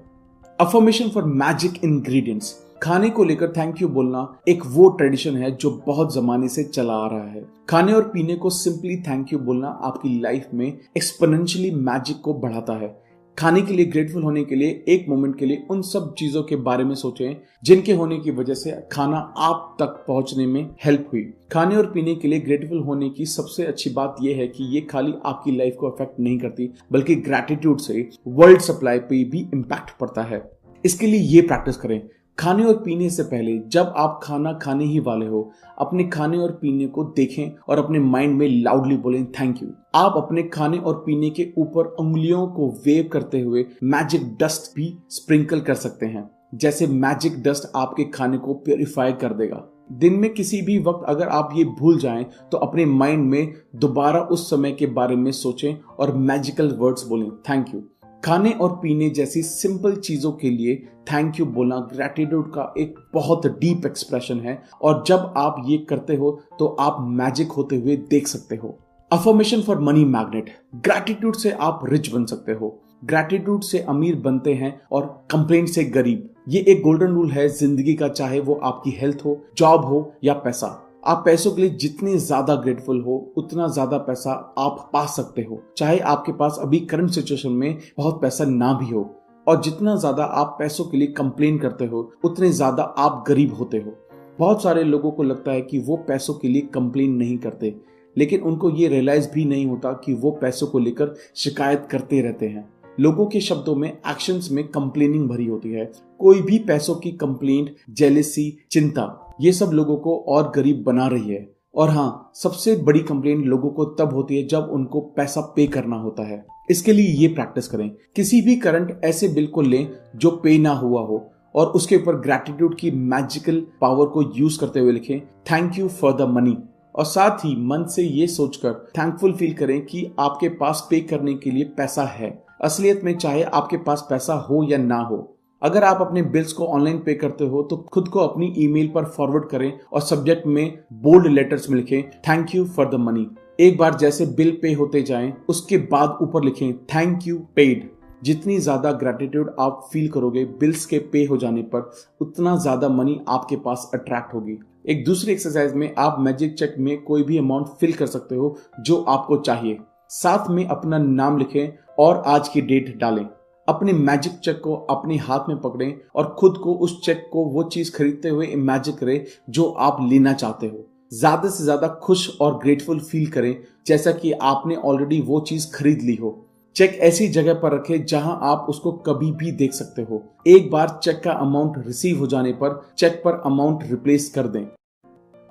अफॉर्मेशन 0.60 1.10
फॉर 1.10 1.26
मैजिक 1.36 1.84
इंग्रेडिएंट्स 1.84 2.54
खाने 2.82 3.10
को 3.10 3.24
लेकर 3.24 3.52
थैंक 3.52 3.82
यू 3.82 3.88
बोलना 3.88 4.28
एक 4.48 4.64
वो 4.66 4.90
ट्रेडिशन 4.90 5.36
है 5.36 5.52
जो 5.52 5.70
बहुत 5.88 6.14
जमाने 6.16 6.48
से 6.48 6.64
चला 6.64 6.94
आ 6.94 7.08
रहा 7.08 7.28
है। 7.28 7.46
खाने 7.70 7.94
और 7.94 8.08
पीने 8.08 8.36
को 8.36 8.50
सिंपली 8.50 8.98
थैंक 8.98 9.34
यू 9.34 9.40
बोलना 9.40 9.68
आपकी 9.68 10.20
लाइफ 10.22 10.48
में 10.54 10.68
एक्सपोनेंशियली 10.68 11.72
मैजिक 11.76 12.22
को 12.22 12.34
बढ़ाता 12.34 12.74
है। 12.74 13.06
खाने 13.38 13.62
के 13.62 13.74
लिए 13.74 13.86
ग्रेटफुल 13.86 14.24
होने 14.24 14.44
के 14.44 14.56
लिए, 14.56 14.84
एक 14.88 15.06
मोमेंट 15.10 15.38
के 15.40 15.46
लिए 15.46 15.66
उन 15.72 15.82
सब 15.82 16.14
चीज़ों 16.14 16.44
के 16.44 16.56
बारे 16.56 16.84
में 16.84 16.94
सोचें 16.96 17.36
जिनके 17.64 17.94
होने 17.94 18.18
की 18.20 18.32
वजह 18.32 18.54
से 18.54 18.72
खाना 18.92 19.18
आप 19.38 19.76
तक 19.80 20.04
पहुँचने 20.08 20.46
में 20.46 20.70
हेल्प 20.86 21.10
हुई। 21.14 21.24
खाने 21.52 21.76
और 21.76 21.86
पीने 21.86 22.16
के 22.16 22.28
लिए 22.28 22.40
ग्रेटफुल 22.40 22.80
होने 22.80 23.10
की 23.10 23.26
सबसे 23.26 23.66
अच्छी 23.66 23.90
बात 23.90 24.16
यह 24.22 24.38
है 24.38 24.48
कि 24.48 24.64
ये 24.76 24.82
खाली 24.82 25.14
आपकी 25.26 25.56
लाइफ 25.58 25.76
को 25.80 25.90
अफेक्ट 25.90 26.20
नहीं 26.20 26.38
करती, 26.40 26.70
बल्कि 26.92 27.16
ग्रेटिट्यूड 27.16 27.80
से 27.80 28.10
वर्ल्ड 28.28 28.62
सप्लाई 28.62 29.00
पे 29.00 29.24
भी 29.24 29.48
इम्पैक्ट 29.54 29.98
पड़ता 30.00 30.22
है। 30.22 30.44
इसके 30.86 31.08
लिए 31.08 31.20
ये 31.20 31.42
प्रैक्टिस 31.42 31.78
करें। 31.78 32.02
खाने 32.38 32.64
और 32.64 32.78
पीने 32.78 33.10
से 33.10 33.24
पहले 33.24 33.58
जब 33.68 33.94
आप 33.98 34.20
खाना 34.24 34.52
खाने 34.54 34.86
ही 34.86 35.00
वाले 35.00 35.26
हो, 35.26 35.52
अपने 35.80 36.04
खाने 36.04 36.38
और 36.38 36.52
पीने 36.52 36.88
को 36.88 37.04
देखें 37.18 37.52
और 37.70 37.80
अपने 37.80 38.00
माइंड 38.00 38.36
में 38.38 38.48
लाउडली 38.64 38.98
बोलें 38.98 39.26
थैंक 39.32 39.62
यू 39.64 39.70
आप 39.96 40.14
अपने 40.18 40.44
खाने 40.44 40.78
और 40.78 41.04
पीने 41.06 41.30
के 41.30 41.48
ऊपर 41.58 41.86
उंगलियों 42.00 42.46
को 42.48 42.70
वेव 42.86 43.10
करते 43.14 43.40
हुए 43.40 43.66
मैजिक 43.84 44.26
डस्ट 44.42 44.76
भी 44.76 44.94
स्प्रिंकल 45.10 45.60
कर 45.60 45.76
सकते 45.76 46.06
हैं, 46.06 46.30
जैसे 46.56 46.88
मैजिक 46.88 47.42
डस्ट 47.44 47.72
आपके 47.76 48.04
खाने 48.12 48.38
को 48.38 48.54
प्योरीफाई 48.56 49.14
कर 49.14 49.34
देगा। 49.34 49.64
दिन 49.92 50.14
में 50.14 50.34
किसी 50.34 50.62
भी 50.62 50.78
वक्त 50.80 51.06
अगर 51.10 51.28
आप 51.30 51.50
ये 51.56 51.64
भूल 51.80 51.98
जाएँ 52.00 52.26
तो 52.52 52.58
अपने 52.58 52.86
माइंड 52.86 53.26
में 53.30 53.54
दोबारा 53.76 54.20
उस 54.22 54.50
समय 54.50 54.72
के 54.72 54.86
बारे 54.94 55.16
में 55.16 55.32
सोचें 55.32 55.74
और 56.00 56.16
मैजिकल 56.18 56.72
वर्ड्स 56.80 57.08
बोलें 57.08 57.30
थैंक 57.50 57.74
यू 57.76 57.82
खाने 58.26 58.52
और 58.52 58.70
पीने 58.74 59.10
जैसी 59.10 59.42
सिंपल 59.44 59.96
चीज़ों 59.96 60.32
के 60.32 60.50
लिए 60.50 60.76
थैंक 61.12 61.40
यू 61.40 61.46
बोलना 61.48 61.78
ग्रेटिट्यूड 61.92 62.48
का 62.54 62.74
एक 62.78 62.96
बहुत 63.14 63.46
डीप 63.60 63.86
एक्सप्रेशन 63.86 64.40
है। 64.40 64.62
और 64.82 65.04
जब 65.08 65.34
आप 65.38 65.56
ये 65.66 65.78
करते 65.90 66.16
हो 66.16 66.32
तो 66.60 66.68
आप 66.80 66.98
मैजिक 67.12 67.52
होते 67.52 67.76
हुए 67.76 67.96
देख 68.10 68.28
सकते 68.28 68.56
हो। 68.56 68.78
Affirmation 69.12 69.62
for 69.62 69.80
money 69.80 70.06
magnet 70.06 70.50
gratitude 70.78 71.36
से 71.36 71.52
आप 71.52 71.82
रिच 71.84 72.12
बन 72.14 72.26
सकते 72.26 72.52
हो। 72.52 72.70
ग्रेटिट्यूड 73.06 73.64
से 73.64 73.80
अमीर 73.80 74.16
बनते 74.16 74.54
हैं 74.54 74.80
और 74.92 75.06
कंप्लेंट 75.32 75.70
से 75.70 75.84
गरीब। 75.86 76.30
ये 76.50 76.60
एक 76.62 76.82
गोल्डन 76.84 77.14
रूल 77.14 77.32
है, 77.32 77.48
ज़िंदगी 77.50 77.94
का 77.94 78.08
चाहे 78.08 78.40
वो 78.40 78.60
आपकी 78.64 78.92
हेल्थ 78.92 79.22
हो 79.26 79.38
जॉब 79.58 79.86
हो 79.86 80.12
या 80.24 80.34
पैसा। 80.36 80.82
आप 81.06 81.22
पैसों 81.26 81.52
के 81.52 81.62
लिए 81.62 81.70
जितने 81.72 82.18
ज़्यादा 82.18 82.54
ग्रेटफुल 82.56 83.02
हो, 83.02 83.34
उतना 83.38 83.68
ज़्यादा 83.68 83.98
पैसा 83.98 84.32
आप 84.60 84.90
पा 84.94 85.06
सकते 85.06 85.42
हो। 85.42 85.62
चाहे 85.78 85.98
आपके 86.00 86.32
पास 86.32 86.58
अभी 86.62 86.80
करंट 86.86 87.10
सिचुएशन 87.10 87.52
में 87.52 87.78
बहुत 87.98 88.22
पैसा 88.22 88.46
ना 88.46 88.72
भी 88.74 88.90
हो, 88.92 89.04
और 89.48 89.62
जितना 89.62 89.96
ज़्यादा 89.96 90.24
आप 90.24 90.56
पैसों 90.60 90.86
के 90.86 90.98
लिए 90.98 91.08
कंप्लेन 91.08 91.58
करते 91.60 91.86
हो, 91.86 92.12
उतने 92.24 92.50
ज़्यादा 92.52 92.84
आप 92.84 93.24
गरीब 93.28 93.54
होते 93.54 93.78
हो। 93.78 93.94
बहुत 94.40 94.64
सारे 94.64 94.84
लोगों 94.84 95.12
को 95.12 95.24
लगता 95.24 95.52
है 95.52 95.62
कि 95.62 95.80
वो 95.80 95.98
पैसों 95.98 96.34
के 96.34 96.48
लिए 96.48 96.62
कंप्लेन 96.74 97.12
नहीं 97.16 97.38
करते, 97.38 97.74
लेकिन 98.16 98.42
उनको 98.42 98.70
ये 98.70 98.88
रियलाइज़ 98.88 99.30
भी 99.34 99.46
नहीं 99.46 99.66
होता 99.66 99.92
कि 100.06 100.14
वो 100.14 100.32
पैसों 100.32 100.68
को 100.68 100.80
लेकर 100.80 101.14
शिकायत 101.36 101.88
करते 101.92 102.22
रहते 102.22 102.48
हैं। 102.48 102.68
लोगों 103.00 103.26
के 103.26 103.42
शब्दों 103.42 103.76
में 103.76 103.90
एक्शंस 103.90 104.50
में 104.52 104.64
कंप्लेनिंग 104.68 105.28
भरी 105.30 105.46
होती 105.46 105.72
है। 105.72 105.86
कोई 106.20 106.42
भी 106.42 106.60
पैसों 106.60 106.96
की 106.96 107.12
कंप्लेंट 107.14 107.76
जेलिसी 107.92 108.52
चिंता 108.72 109.04
ये 109.42 109.52
सब 109.52 109.70
लोगों 109.74 109.98
को 109.98 110.18
और 110.28 110.52
गरीब 110.56 110.84
बना 110.84 111.08
रही 111.08 111.30
है। 111.30 111.56
और 111.76 111.90
हाँ 111.90 112.32
सबसे 112.36 112.76
बड़ी 112.76 113.00
कंप्लेंट 113.00 113.46
लोगों 113.46 113.70
को 113.70 113.86
तब 113.86 114.14
होती 114.14 114.38
है 114.38 114.48
जब 114.48 114.70
उनको 114.72 115.02
पैसा 115.02 115.42
पे 115.42 115.68
करना 115.68 115.96
होता 115.96 116.28
है। 116.28 116.46
इसके 116.72 116.94
लिए 116.94 117.08
ये 117.08 117.28
प्रैक्टिस 117.28 117.68
करें। 117.68 117.90
किसी 118.16 118.42
भी 118.42 118.56
करंट 118.56 119.02
ऐसे 119.04 119.28
बिल 119.28 119.48
को 119.48 119.62
लें 119.62 119.88
जो 120.16 120.32
पे 120.32 120.58
ना 120.58 120.74
हुआ 120.74 121.02
हो 121.02 121.32
और 121.56 121.68
उसके 121.68 121.96
ऊपर 121.96 122.16
ग्रेटिट्यूड 122.16 122.78
की 122.78 122.92
मैजिकल 122.92 123.66
पावर 123.82 124.06
को 124.06 124.32
यूज़ 124.36 124.60
करते 124.60 124.80
हुए 124.80 124.92
लिखें 124.92 125.20
thank 125.52 125.80
you 125.80 125.88
for 125.88 126.14
the 126.14 126.22
money 126.22 126.58
और 126.96 127.06
साथ 127.06 127.46
ही 127.46 127.56
मन 127.56 127.86
से 127.86 128.04
ये 128.04 128.28
सोचकर 128.28 128.74
थैंकफुल 128.74 129.34
फील 129.34 129.54
करें 129.54 129.86
कि 129.86 130.12
आपके 130.20 130.50
पास 130.50 130.88
पे 130.90 131.00
करने 131.00 131.34
के 131.34 131.52
लिए 131.52 131.64
पैसा 131.64 132.04
है। 132.04 132.46
असलियत 132.64 133.02
में 133.04 133.18
चाहे 133.18 133.44
आपके 133.44 133.78
पास 133.78 134.08
पैसा 134.10 134.34
हो 134.34 134.68
या 134.70 134.78
ना 134.78 134.98
हो 134.98 135.35
अगर 135.66 135.84
आप 135.84 136.02
अपने 136.02 136.22
बिल्स 136.24 136.52
को 136.54 136.66
ऑनलाइन 136.68 136.98
पे 137.00 137.14
करते 137.16 137.46
हो 137.46 137.62
तो 137.64 137.78
खुद 137.94 138.08
को 138.08 138.20
अपनी 138.20 138.54
ईमेल 138.58 138.88
पर 138.88 139.06
फॉरवर्ड 139.08 139.46
करें 139.50 139.72
और 139.94 140.02
सब्जेक्ट 140.02 140.46
में 140.48 140.78
बोल्ड 141.02 141.28
लेटर्स 141.28 141.70
में 141.70 141.78
लिखें 141.78 142.10
thank 142.28 142.56
you 142.56 142.66
for 142.68 142.90
the 142.90 142.96
money 143.00 143.28
एक 143.60 143.78
बार 143.78 143.96
जैसे 143.96 144.26
बिल 144.28 144.52
पे 144.62 144.72
होते 144.74 145.02
जाएँ, 145.02 145.32
उसके 145.50 145.78
बाद 145.78 146.18
ऊपर 146.22 146.44
लिखें 146.44 146.74
थैंक 146.86 147.28
यू 147.28 147.38
पेड 147.56 147.90
जितनी 148.24 148.58
ज़्यादा 148.60 148.92
ग्रेटिट्यूड 148.94 149.56
आप 149.60 149.88
फील 149.94 150.08
करोगे 150.10 150.44
बिल्स 150.60 150.86
के 150.86 151.00
पे 151.12 151.24
हो 151.26 151.38
जाने 151.38 151.62
पर, 151.64 151.92
उतना 152.22 152.56
ज़्यादा 152.58 152.90
मनी 152.90 153.20
आपके 153.30 153.56
पास 153.58 153.90
अट्रैक्ट 153.94 154.34
होगी। 154.34 154.58
एक 154.90 155.04
दूसरी 155.06 155.32
एक्सरसाइज 155.34 155.74
में 155.74 155.94
आप 155.98 156.18
मैजिक 156.20 156.54
चेक 156.54 156.76
में 156.80 156.98
कोई 157.04 157.24
भी 157.24 157.38
अमाउंट 157.38 157.68
फिल 157.80 157.94
कर 157.94 158.06
सकते 158.08 158.36
हो 158.36 158.56
जो 158.80 159.02
आपको 159.08 159.38
चाहिए। 159.40 159.78
साथ 160.12 160.50
में 160.50 160.66
अपना 160.66 160.98
नाम 161.00 161.38
लिखें 161.38 161.68
और 162.00 162.22
आज 162.28 162.48
की 162.48 162.62
डेट 162.64 162.96
डालें। 162.98 163.26
अपने 163.68 163.94
मैजिक 163.94 164.34
चेक 164.40 164.60
को 164.64 164.74
अपने 164.90 165.18
हाथ 165.18 165.50
में 165.50 165.58
पकड़ें 165.62 165.94
और 166.16 166.36
खुद 166.40 166.58
को 166.58 166.74
उस 166.76 167.00
चेक 167.04 167.28
को 167.34 167.46
वो 167.46 167.64
चीज़ 167.66 167.92
खरीदते 167.92 168.30
हुए 168.30 168.48
इमेजिन 168.48 168.96
करें 168.96 169.26
जो 169.50 169.66
आप 169.80 169.98
लेना 170.02 170.34
चाहते 170.34 170.68
हो। 170.68 170.86
ज़्यादा 171.12 171.50
से 171.50 171.64
ज़्यादा 171.64 171.88
खुश 172.04 172.30
और 172.42 172.58
ग्रेटफुल 172.58 173.00
फील 173.02 173.30
करें, 173.32 173.56
जैसा 173.88 174.12
कि 174.12 174.32
आपने 174.34 174.76
ऑलरेडी 174.76 175.20
वो 175.22 175.40
चीज़ 175.42 175.72
खरीद 175.74 176.02
ली 176.02 176.16
हो। 176.16 176.42
चेक 176.76 176.98
ऐसी 177.02 177.28
जगह 177.30 177.54
पर 177.54 177.74
रखें 177.74 178.06
जहाँ 178.06 178.40
आप 178.44 178.66
उसको 178.70 178.92
कभी 179.02 179.32
भी 179.34 179.52
देख 179.54 179.74
सकते 179.74 180.02
हो। 180.02 180.22
एक 180.48 180.70
बार 180.72 181.00
चेक 181.04 181.22
का 181.24 181.32
अमाउंट 181.34 181.78
रिसीव 181.86 182.20
हो 182.20 182.28
जाने 182.28 182.52
पर 182.54 182.82
चेक 182.98 183.22
पर 183.26 183.42
अमाउंट 183.46 183.84
रिप्लेस 183.92 184.30
कर 184.30 184.48
दें। 184.48 184.66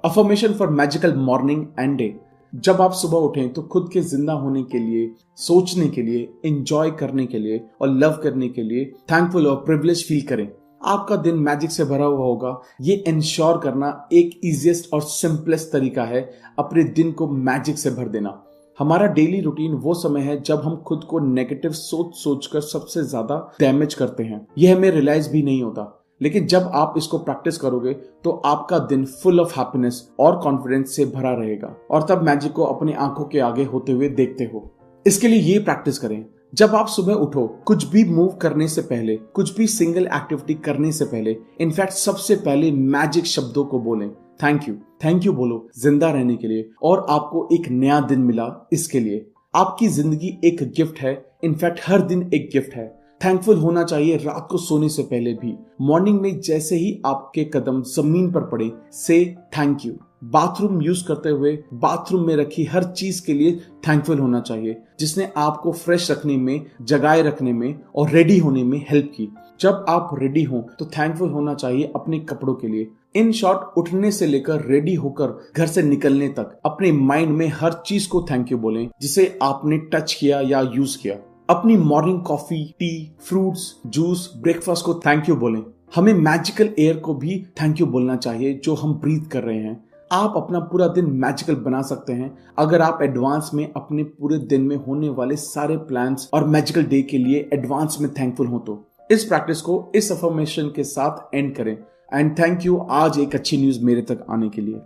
Affirmation 0.04 0.54
for 0.54 0.70
magical 0.72 1.14
morning 1.18 1.66
and 1.78 1.96
day 1.98 2.14
जब 2.54 2.80
आप 2.80 2.92
सुबह 2.92 3.18
उठें 3.18 3.52
तो 3.52 3.62
खुद 3.62 3.88
के 3.92 4.00
ज़िंदा 4.00 4.32
होने 4.32 4.62
के 4.62 4.78
लिए, 4.78 5.10
सोचने 5.38 5.86
के 5.88 6.02
लिए 6.02 6.28
इंजॉय 6.44 6.90
करने 6.90 7.24
के 7.26 7.38
लिए 7.38 7.60
और 7.80 7.88
लव 7.90 8.18
करने 8.22 8.48
के 8.48 8.62
लिए 8.62 8.84
थैंकफुल 9.12 9.46
और 9.46 9.56
प्रिविलेज 9.56 10.06
फील 10.08 10.20
करें। 10.26 10.46
आपका 10.84 11.16
दिन 11.16 11.38
मैजिक 11.38 11.70
से 11.70 11.84
भरा 11.84 12.04
हुआ 12.04 12.24
होगा। 12.26 12.60
ये 12.80 12.94
इंश्योर 13.08 13.58
करना 13.58 13.88
एक 14.12 14.40
इजिएस्ट 14.44 14.92
और 14.94 15.02
सिंपलेस्ट 15.02 15.72
तरीका 15.72 16.04
है 16.04 16.22
अपने 16.58 16.84
दिन 16.84 17.12
को 17.12 17.28
मैजिक 17.28 17.78
से 17.78 17.90
भर 17.90 18.08
देना। 18.08 18.40
हमारा 18.78 19.06
डेली 19.08 19.40
रूटीन 19.40 19.74
वो 19.74 19.94
समय 19.94 20.20
है 20.20 20.40
जब 20.42 20.62
हम 20.64 20.76
खुद 20.78 21.04
को 21.04 21.18
नेगेटिव 21.26 21.72
सोच 21.72 22.14
सोच 22.16 22.46
कर 22.46 22.60
सबसे 22.62 23.02
ज़्यादा 23.04 23.36
डैमेज 23.60 23.94
करते 23.94 24.22
हैं। 24.22 24.46
यह 24.58 24.76
हमें 24.76 24.90
रियलाइज़ 24.90 25.30
भी 25.30 25.42
नहीं 25.42 25.62
होता। 25.62 25.90
लेकिन 26.20 26.46
जब 26.46 26.70
आप 26.74 26.94
इसको 26.96 27.18
प्रैक्टिस 27.18 27.58
करोगे 27.58 27.92
तो 28.24 28.30
आपका 28.46 28.78
दिन 28.78 29.04
फुल 29.04 29.40
ऑफ़ 29.40 29.58
हैप्पीनेस 29.58 30.08
और 30.20 30.36
कॉन्फिडेंस 30.36 30.94
से 30.96 31.04
भरा 31.06 31.32
रहेगा। 31.32 31.74
और 31.90 32.06
तब 32.08 32.22
मैजिक 32.22 32.52
को 32.52 32.64
अपनी 32.64 32.92
आँखों 32.92 33.24
के 33.24 33.40
आगे 33.40 33.64
होते 33.64 33.92
हुए 33.92 34.08
देखते 34.10 34.44
हो। 34.44 34.70
इसके 35.06 35.28
लिए 35.28 35.40
ये 35.42 35.58
प्रैक्टिस 35.58 35.98
करें। 35.98 36.24
जब 36.54 36.74
आप 36.74 36.88
सुबह 36.88 37.14
उठो, 37.14 37.46
कुछ 37.66 37.86
भी 37.88 38.04
मूव 38.04 38.28
करने 38.42 38.68
से 38.68 38.82
पहले, 38.82 39.16
कुछ 39.16 39.56
भी 39.56 39.66
सिंगल 39.66 40.06
एक्टिविटी 40.06 40.54
करने 40.54 40.92
से 40.92 41.04
पहले 41.04 41.36
इनफैक्ट 41.60 41.92
सबसे 41.92 42.36
पहले 42.36 42.70
मैजिक 42.72 43.26
शब्दों 43.26 43.64
को 43.64 43.78
बोलें। 43.80 44.10
थैंक 44.42 44.68
यू 44.68 44.74
थैंक 45.04 45.26
यू 45.26 45.32
बोलो, 45.32 45.66
ज़िंदा 45.78 46.10
रहने 46.10 46.36
के 46.36 46.48
लिए। 46.48 46.70
और 46.82 47.06
आपको 47.10 47.48
एक 47.52 47.68
नया 47.70 48.00
दिन 48.00 48.20
मिला 48.20 48.68
इसके 48.72 49.00
लिए। 49.00 49.26
आपकी 49.54 49.88
ज़िंदगी 49.88 50.38
एक 50.44 50.62
गिफ्ट 50.76 50.98
है। 50.98 51.24
इनफैक्ट 51.44 51.80
हर 51.86 52.00
दिन 52.02 52.30
एक 52.34 52.48
गिफ्ट 52.52 52.74
है। 52.74 52.86
थैंकफुल 53.24 53.56
होना 53.56 53.82
चाहिए 53.84 54.16
रात 54.16 54.46
को 54.50 54.58
सोने 54.58 54.88
से 54.88 55.02
पहले 55.02 55.32
भी। 55.34 55.54
मॉर्निंग 55.80 56.20
में 56.20 56.40
जैसे 56.40 56.76
ही 56.76 57.00
आपके 57.06 57.44
कदम 57.44 57.82
ज़मीन 57.82 58.30
पर 58.32 58.40
पड़े 58.40 58.70
से 58.92 59.24
थैंक 59.58 59.84
यू 59.86 59.92
बाथरूम 60.24 60.80
यूज़ 60.82 61.04
करते 61.06 61.28
हुए 61.28 61.52
बाथरूम 61.74 62.26
में 62.26 62.34
रखी 62.36 62.64
हर 62.64 62.84
चीज़ 62.84 63.24
के 63.26 63.32
लिए 63.32 63.56
थैंकफुल 63.88 64.18
होना 64.18 64.40
चाहिए, 64.40 64.76
जिसने 65.00 65.28
आपको 65.36 65.72
फ्रेश 65.72 66.10
रखने 66.10 66.36
में, 66.36 66.66
जगाए 66.82 67.22
रखने 67.22 67.52
में 67.52 67.80
और 67.96 68.10
रेडी 68.10 68.38
होने 68.38 68.62
में 68.64 68.78
हेल्प 68.90 69.12
की। 69.16 69.28
जब 69.60 69.84
आप 69.88 70.10
रेडी 70.20 70.42
हो 70.42 70.60
तो 70.78 70.86
थैंकफुल 70.88 71.30
होना 71.30 71.54
चाहिए 71.54 71.92
अपने 71.96 72.18
कपड़ों 72.20 72.54
के 72.54 72.68
लिए। 72.68 72.88
इन 73.14 73.30
शॉर्ट 73.32 73.78
उठने 73.78 74.10
से 74.12 74.26
लेकर 74.26 74.64
रेडी 74.66 74.94
होकर 74.94 75.38
घर 75.56 75.66
से 75.66 75.82
निकलने 75.82 76.28
तक 76.28 76.58
अपने 76.66 76.92
माइंड 76.92 77.30
में 77.30 77.46
हर 77.54 77.82
चीज़ 77.86 78.08
को 78.08 78.22
थैंक 78.30 78.52
यू 78.52 78.58
बोलें, 78.58 78.88
जिसे 79.00 79.38
आपने 79.42 79.78
टच 79.92 80.12
किया 80.12 80.40
या 80.40 80.60
यूज़ 80.74 80.98
किया। 80.98 81.16
अपनी 81.48 81.76
morning 81.76 82.20
coffee 82.22 82.56
tea 82.78 83.16
fruits 83.20 83.62
juice 83.86 84.32
breakfast 84.36 84.84
को 84.84 84.94
थैंक 84.96 85.28
यू 85.28 85.34
बोलें। 85.36 85.62
हमें 85.94 86.12
मैजिकल 86.14 86.68
एयर 86.78 86.96
को 86.96 87.14
भी 87.14 87.36
थैंक 87.60 87.80
यू 87.80 87.86
बोलना 87.86 88.14
चाहिए, 88.16 88.52
जो 88.54 88.74
हम 88.74 88.94
ब्रीथ 88.94 89.26
कर 89.30 89.42
रहे 89.42 89.56
हैं। 89.56 89.84
आप 90.10 90.34
अपना 90.36 90.60
पूरा 90.62 90.86
दिन 90.88 91.10
मैजिकल 91.14 91.54
बना 91.56 91.82
सकते 91.82 92.12
हैं। 92.12 92.30
अगर 92.58 92.82
आप 92.82 93.02
एडवांस 93.02 93.50
में 93.54 93.66
अपने 93.66 94.02
पूरे 94.02 94.38
दिन 94.46 94.62
में 94.62 94.76
होने 94.76 95.08
वाले 95.10 95.36
सारे 95.36 95.76
प्लान्स 95.82 96.28
और 96.34 96.46
मैजिकल 96.46 96.84
डे 96.84 97.02
के 97.02 97.18
लिए 97.18 97.48
एडवांस 97.54 97.98
में 98.00 98.10
थैंकफुल 98.12 98.46
हो 98.46 98.58
तो 98.60 98.82
इस 99.10 99.24
प्रैक्टिस 99.24 99.60
को, 99.60 99.92
इस 99.94 100.10
अफर्मेशन 100.12 100.72
के 100.76 100.84
साथ 100.84 101.34
एंड 101.34 101.54
करें। 101.56 101.76
एंड 102.12 102.38
थैंक 102.38 102.66
यू 102.66 102.78
आज 102.92 103.18
एक 103.18 103.34
अच्छी 103.34 103.56
न्यूज़ 103.56 103.84
मेरे 103.84 104.02
तक 104.04 104.24
आने 104.30 104.48
के 104.48 104.62
लिए। 104.62 104.80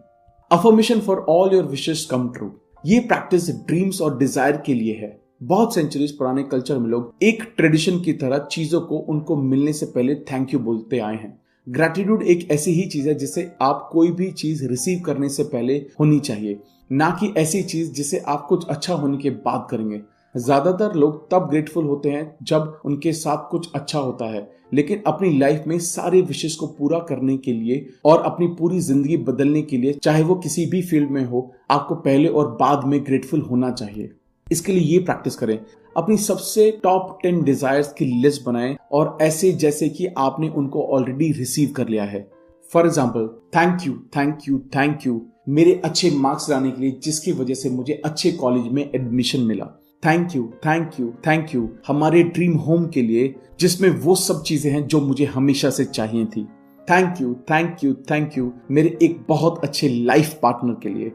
Affirmation 0.51 1.01
for 1.01 1.25
all 1.29 1.55
your 1.55 1.65
wishes 1.67 2.05
come 2.07 2.29
true 2.29 2.51
ये 2.85 3.01
प्रैक्टिस 3.01 3.49
ड्रीम्स 3.67 4.01
और 4.01 4.19
डिज़ायर 4.19 4.63
के 4.67 4.75
लिए 4.75 4.95
है। 4.97 5.17
बहुत 5.41 5.75
सेंचुरीज 5.75 6.17
पुराने 6.19 6.43
कल्चर 6.43 6.79
में 6.79 6.89
लोग 6.91 7.25
एक 7.25 7.43
ट्रेडिशन 7.57 7.99
की 8.01 8.13
तरह 8.13 8.39
चीज़ों 8.53 8.81
को, 8.81 8.97
उनको 8.99 9.37
मिलने 9.37 9.73
से 9.73 9.87
पहले 9.87 10.15
थैंक 10.31 10.55
यू 10.55 10.61
बोलते 10.61 10.99
आए 10.99 11.15
हैं। 11.15 11.39
ग्रेटिट्यूड 11.67 12.23
एक 12.23 12.51
ऐसी 12.51 12.73
ही 12.73 12.87
चीज़ 12.89 13.09
है 13.09 13.15
जिसे 13.15 13.51
आप 13.63 13.89
कोई 13.93 14.11
भी 14.11 14.31
चीज़ 14.33 14.67
रिसीव 14.69 15.01
करने 15.07 15.29
से 15.29 15.43
पहले 15.45 15.77
होनी 16.01 16.19
चाहिए। 16.21 16.59
ना 16.93 17.11
कि 17.21 17.33
ऐसी 17.37 17.63
चीज़ 17.63 17.93
जिसे 17.93 18.19
आप 18.19 18.47
कुछ 18.49 18.67
अच्छा 18.67 18.95
होने 18.95 19.19
के 19.19 19.31
बाद 19.31 19.67
करेंगे। 19.71 20.01
ज़्यादातर 20.35 20.95
लोग 20.95 21.31
तब 21.31 21.49
ग्रेटफुल 21.51 21.85
होते 21.85 22.11
हैं 22.11 22.37
जब 22.43 22.81
उनके 22.85 23.13
साथ 23.13 23.49
कुछ 23.51 23.73
अच्छा 23.75 23.99
होता 23.99 24.33
है। 24.35 24.49
लेकिन 24.75 25.03
अपनी 25.07 25.39
लाइफ 25.39 25.65
में 25.67 25.79
सारे 25.79 26.21
विशेष 26.23 26.55
को 26.57 26.67
पूरा 26.69 26.99
करने 27.09 27.37
के 27.37 27.53
लिए 27.53 27.87
और 28.05 28.23
अपनी 28.23 28.47
पूरी 28.49 28.81
ज़िंदगी 28.81 29.17
बदलने 29.19 29.63
के 29.63 29.77
लिए, 29.77 29.93
चाहे 29.95 30.23
वो 30.23 30.35
किसी 30.35 30.67
भी 30.67 30.83
फ़ील्ड 30.83 31.11
में 31.11 31.25
हो, 31.25 31.51
आपको 31.71 31.95
पहले 31.95 32.29
और 32.29 32.57
बाद 32.57 32.85
में 32.85 33.05
ग्रेटफुल 33.07 33.41
होना 33.41 33.71
चाहिए। 33.71 34.11
इसके 34.53 34.73
लिए 34.73 34.83
ये 34.85 34.99
प्रैक्टिस 34.99 35.37
करें। 35.37 35.59
अपनी 35.97 36.17
सबसे 36.17 36.71
टॉप 36.83 37.19
टेन 37.23 37.43
डिजायर्स 37.45 37.93
की 37.93 38.05
लिस्ट 38.23 38.45
बनाएँ 38.45 38.77
और 38.93 39.17
ऐसे 39.23 39.53
जैसे 39.55 39.89
कि 39.89 40.07
आपने 40.19 40.49
उनको 40.49 40.87
ऑलरेडी 40.89 41.31
रिसीव 41.33 41.73
कर 41.77 41.89
लिया 41.89 42.05
है। 42.05 42.27
For 42.71 42.87
example 42.87 43.27
thank 43.57 43.87
you 43.87 43.93
thank 44.17 44.49
you 44.49 44.59
thank 44.77 45.07
you 45.07 45.21
मेरे 45.49 45.81
अच्छे 45.85 46.11
मार्क्स 46.11 46.49
लाने 46.51 46.71
के 46.71 46.81
लिए 46.81 46.99
जिसकी 47.05 47.33
वजह 47.33 47.55
से 47.55 47.71
मुझे 47.71 48.01
अच्छे 48.05 48.33
कॉलेज 48.33 48.73
में 48.73 48.83
एडमिशन 48.85 49.41
मिला। 49.41 49.65
Thank 50.03 50.35
you 50.37 50.43
thank 50.67 50.99
you 51.01 51.13
thank 51.27 51.55
you 51.55 51.69
हमारे 51.87 52.23
ड्रीम 52.25 52.57
होम 52.57 52.87
के 52.87 53.03
लिए 53.03 53.35
जिसमें 53.61 53.89
वो 53.91 54.15
सब 54.17 54.43
चीज़ें 54.43 54.71
हैं 54.73 54.87
जो 54.87 55.01
मुझे 55.01 55.25
हमेशा 55.27 55.71
से 55.71 55.85
चाहिए 55.85 56.25
थी। 56.27 56.45
Thank 56.89 57.21
you 57.21 57.35
thank 57.51 57.85
you 57.85 57.95
thank 58.11 58.37
you 58.39 58.53
मेरे 58.71 58.97
एक 59.03 59.19
बहुत 59.29 59.65
अच्छे 59.65 59.89
लाइफ 59.89 60.39
पार्टनर 60.43 60.75
के 60.83 60.89
लिए। 60.89 61.13